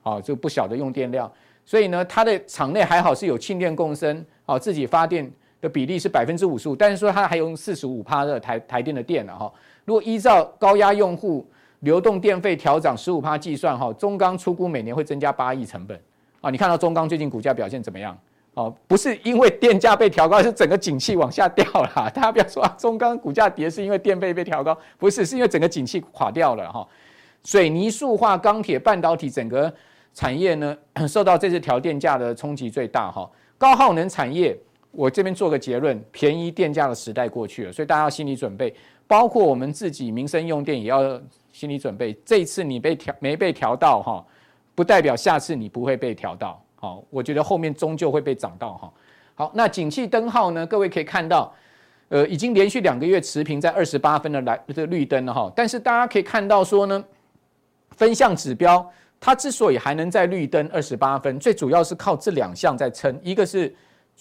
[0.03, 1.29] 好，这个不小的用电量，
[1.65, 5.29] 所以呢，它的厂内还好是有氢电共生，好，自己发电
[5.61, 9.53] 的比例是百分之五十五，但是说它还用四十五趴的台台电的电了哈，
[9.85, 11.45] 如果依照高压用户
[11.81, 16.01] 流动电费调涨十五趴计算，哈，中钢出估每年会增加八亿成本，
[16.41, 18.17] 啊，你看到中钢最近股价表现怎么样？
[18.55, 21.91] 哦，不是因为电价被调高，是整个景气往下掉了。
[22.15, 26.87] 大家不要说啊，中钢股价跌是因为电费被调高，不是，是因为整个景气垮掉了哈。
[27.45, 29.73] 水泥、塑化、钢铁、半导体整个
[30.15, 30.77] 产业呢，
[31.07, 33.29] 受到这次调电价的冲击最大哈。
[33.59, 34.57] 高耗能产业，
[34.93, 38.73] 我这边做个结论，便宜电价的时代过去了，所以大家要心理准备，
[39.07, 41.21] 包括我们自己民生用电也要
[41.53, 42.17] 心理准备。
[42.25, 44.25] 这一次你被调没被调到哈，
[44.75, 46.64] 不代表下次你不会被调到。
[46.85, 48.93] 好，我觉得后面终究会被涨到哈。
[49.35, 50.67] 好，那景气灯号呢？
[50.67, 51.51] 各位可以看到，
[52.11, 55.51] 呃，已经连续两个月持平在二十八分的蓝这绿灯了哈。
[55.57, 57.03] 但是大家可以看到说呢，
[57.93, 58.87] 分项指标
[59.19, 63.75] 它之所以还能在绿灯二十八分，最主要是靠这两项在撑，一个是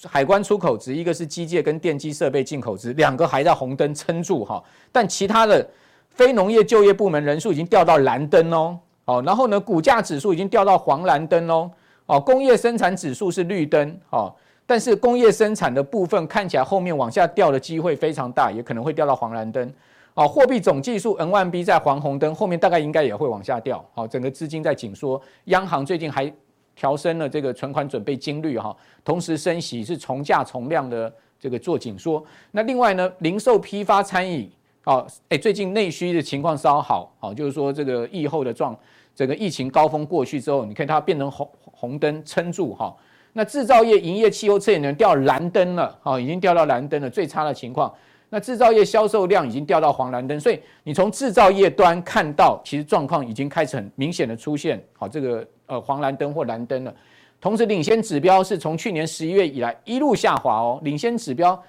[0.05, 4.63] 海关出口值，一个是机械跟电机设备进口值，两个还在红灯撑住哈。
[4.89, 5.69] 但其他的
[6.11, 8.79] 非农业就业部门人数已经掉到蓝灯哦。
[9.03, 11.69] 好，然后呢，股价指数已经掉到黄蓝灯哦。
[12.05, 14.33] 哦，工业生产指数是绿灯，哦，
[14.65, 19.73] 但是工业生产的部分看起来后面往下掉的机会非常大，也可能会掉到黄蓝灯。
[20.13, 23.83] 哦，货币总计数 M1B 在黄红灯，后面大概应该也会往下掉。
[23.93, 26.31] 好，整个资金在紧缩，央行最近还
[26.75, 32.23] 调升了这个存款准备金率，哈，同时升息是从价从量的这个做紧缩。
[32.51, 34.51] 那另外呢，零售批发餐饮，
[34.83, 38.77] 哦，哎，最近内需的情况稍好，好，就是说这个疫后的状。
[39.15, 42.95] 整个疫情高峰过去之后，你看它变成红红灯撑住哈。
[43.33, 47.91] 那制造业营业气候测验能掉蓝灯了，哈，已经掉到蓝灯了，最差的情况。
[48.29, 56.93] 那制造业销售量已经掉到黄蓝灯，所以你从制造业端看到，其实状况已经开始很明显的出现，好，这个呃黄蓝灯或蓝灯了。
[57.39, 61.61] 同时，领先指标是从去年十一月以来一路下滑哦，领先指标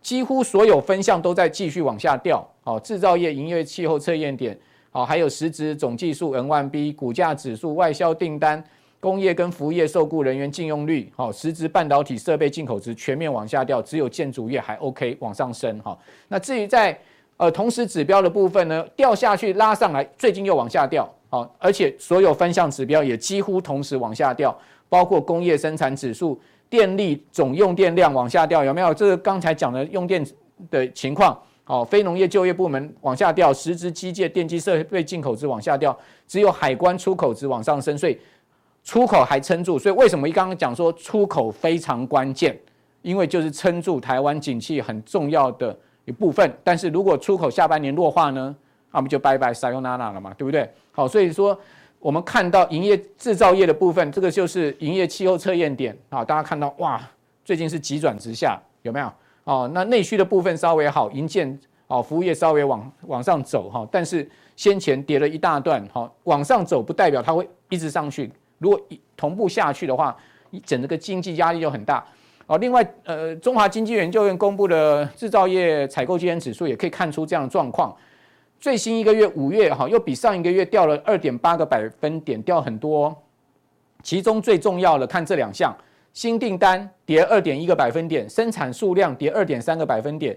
[0.00, 4.58] 几乎所有分项都在继续往下掉，好，制造业营业气候测验点。
[4.96, 8.64] 好，还有实质总计数 M1B 股价指数、外销订单、
[8.98, 15.78] 工业跟服务业受雇人员净用率，哦，实质半导体设备进口值全面往下掉，只有建筑业还 OK 往上升。
[15.80, 16.98] 哈，那至于在
[17.36, 21.06] 呃同时指标的部分呢，掉下去拉上来，最近又往下掉。
[21.28, 26.40] 好，而且所有分项指标也几乎同时往下掉，包括工业生产指数、
[26.70, 28.94] 电力总用电量往下掉，有没有？
[28.94, 30.26] 这个刚才讲的用电
[30.70, 31.38] 的情况。
[31.68, 38.16] 好，非农业就业部门往下掉，实质机械、电机设备进口值往下掉，只有海关出口值往上升，所以
[38.84, 39.76] 出口还撑住。
[39.76, 42.56] 所以为什么一刚刚讲说出口非常关键？
[43.02, 46.56] 因为就是撑住台湾景气很重要的一部分。
[46.62, 48.54] 但是如果出口下半年弱化呢，
[48.92, 50.70] 那我们就拜拜撒由那拉了嘛，对不对？
[50.92, 51.58] 好，所以说
[51.98, 57.00] 我们看到营业制造业的部分，这个就是营业气候测验点啊，大家看到哇，
[57.44, 59.12] 最近是急转直下，有没有？
[59.46, 68.28] 哦，那内需的部分稍微好，银建哦，服务业稍微往往上走哈，但是先前跌了一大段，哈，往上走不代表它会一直上去，
[68.58, 68.80] 如果
[69.16, 70.16] 同步下去的话，
[70.64, 72.04] 整个经济压力就很大。
[72.48, 77.94] 哦，另外，呃，中华经济研究院公布的制造业采购经理指数也可以看出这样的状况，
[78.58, 83.16] 最新一个月五月哈，又比上一个月掉了二点八个百分点，掉很多，
[84.02, 85.72] 其中最重要的看这两项。
[86.16, 90.34] 新订单跌二点一个百分点，生产数量跌二点三个百分点，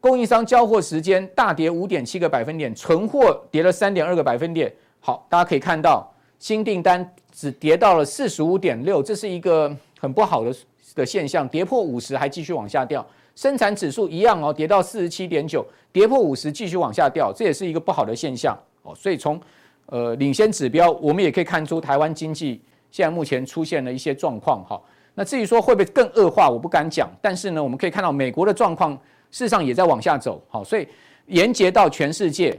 [0.00, 4.74] 供应商交货时间大跌五点七个百分点，存货跌了三点二个百分点。
[4.98, 10.52] 好，大家可以看到，新订单只跌到了四十五点六，这是一个很不好的
[10.96, 13.06] 的现象，跌破五十还继续往下掉。
[13.36, 18.92] 生产指数一样哦，跌到四十七点九，跌破五十继续往下掉，这也是一个不好的现象哦。
[18.96, 19.40] 所以从
[19.86, 22.60] 呃领先指标，我们也可以看出台湾经济
[22.90, 24.82] 现在目前出现了一些状况哈。
[25.14, 27.08] 那至于说会不会更恶化，我不敢讲。
[27.22, 28.92] 但是呢，我们可以看到美国的状况
[29.30, 30.86] 事实上也在往下走，好，所以
[31.26, 32.58] 连接到全世界，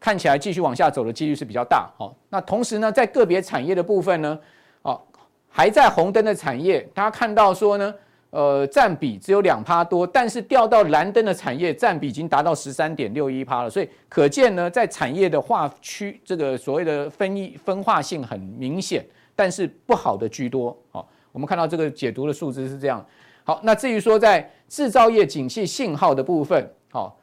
[0.00, 2.14] 看起来继续往下走的几率是比较大，好。
[2.28, 4.38] 那同时呢，在个别产业的部分呢，
[4.82, 5.00] 哦，
[5.48, 7.94] 还在红灯的产业，大家看到说呢，
[8.30, 21.08] 呃，占比只有两趴多，但是掉到蓝灯的产业占比已经达到十三点六一趴了，所以可见呢，在产业的划区，这个所谓的分异分化性很明显，但是不好的居多，好。
[21.36, 23.04] 我们看到这个解读的数字是这样。
[23.44, 27.14] 好，那至于说在制造业景气信号的部分，好，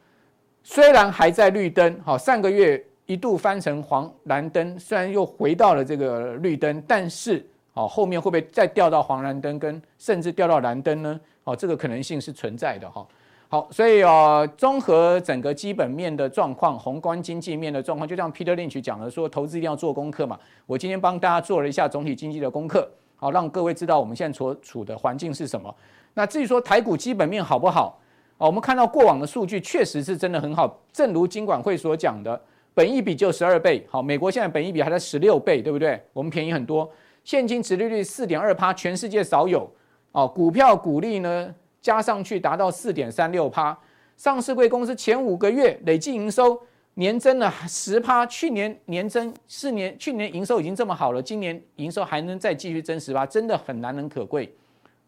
[0.62, 7.44] 虽然还在绿灯，好，上个月一度翻成黄蓝灯，虽然又回到了这个绿灯，但是，
[7.74, 11.20] 好，后面会不会再掉到黄蓝灯，跟甚至掉到蓝灯呢？
[11.46, 13.04] 哦，这个可能性是存在的哈。
[13.50, 20.40] 好，所以啊，综合整个基本面的状况，宏观经济面的状况，就像 Peter Lynch 讲的说，投资一定要做功课嘛。
[20.68, 22.88] 我今天帮大家做了一下总体经济的功课，
[23.24, 25.74] 好，让各位知道我们现在所处的环境是什么。
[26.14, 27.98] 那至于说台股基本面好不好？
[28.38, 32.38] 哦，我们看到过往的数据确实是真的很好，正如金管会所讲的，
[32.74, 36.04] 本益比就十二倍，好，美国现在本益比还在十六倍，对不对？
[36.12, 36.92] 我们便宜很多，
[37.24, 39.72] 现金殖利率四点二趴，全世界少有。
[40.12, 41.56] 哦，股票股利呢？
[41.80, 43.78] 加上去达到四点三六趴，
[44.18, 46.60] 上市柜公司前五个月累计营收
[46.96, 54.54] 年增了十趴，去年年增四年，去年营收已经这么好了，今年营收还能再继续增十趴，真的很难能可贵。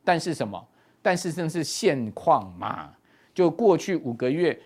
[0.04, 0.64] 但是什么？
[1.02, 2.90] 但是这是现况嘛？
[3.34, 4.58] 就过去五个月，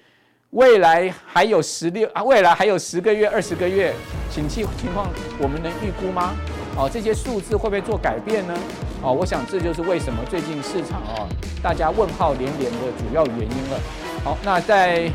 [0.51, 3.93] 未来还有十六啊，未来还有十个月、二十个月，
[4.31, 5.09] 景气情况
[5.41, 6.33] 我们能预估吗？
[6.77, 8.57] 哦，这些数字会不会做改变呢？
[9.01, 11.27] 哦，我想这就是为什么最近市场哦，
[11.61, 13.79] 大家问号连连的主要原因了。
[14.23, 15.11] 好，那在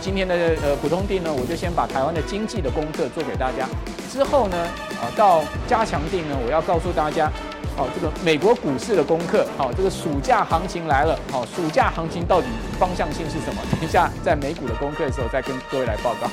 [0.00, 3.68] 今天的呃普通定呢，我就先把台湾的经济的功课做给大家。
[4.10, 4.56] 之后呢，
[5.00, 7.30] 啊到加强定呢，我要告诉大家，
[7.76, 12.46] 好这个美国股市的功课，好这个暑假行情来了，好暑假行情到底
[12.78, 13.62] 方向性是什么？
[13.70, 16.28] 等一下在美股的功课的时候再跟各位来报告。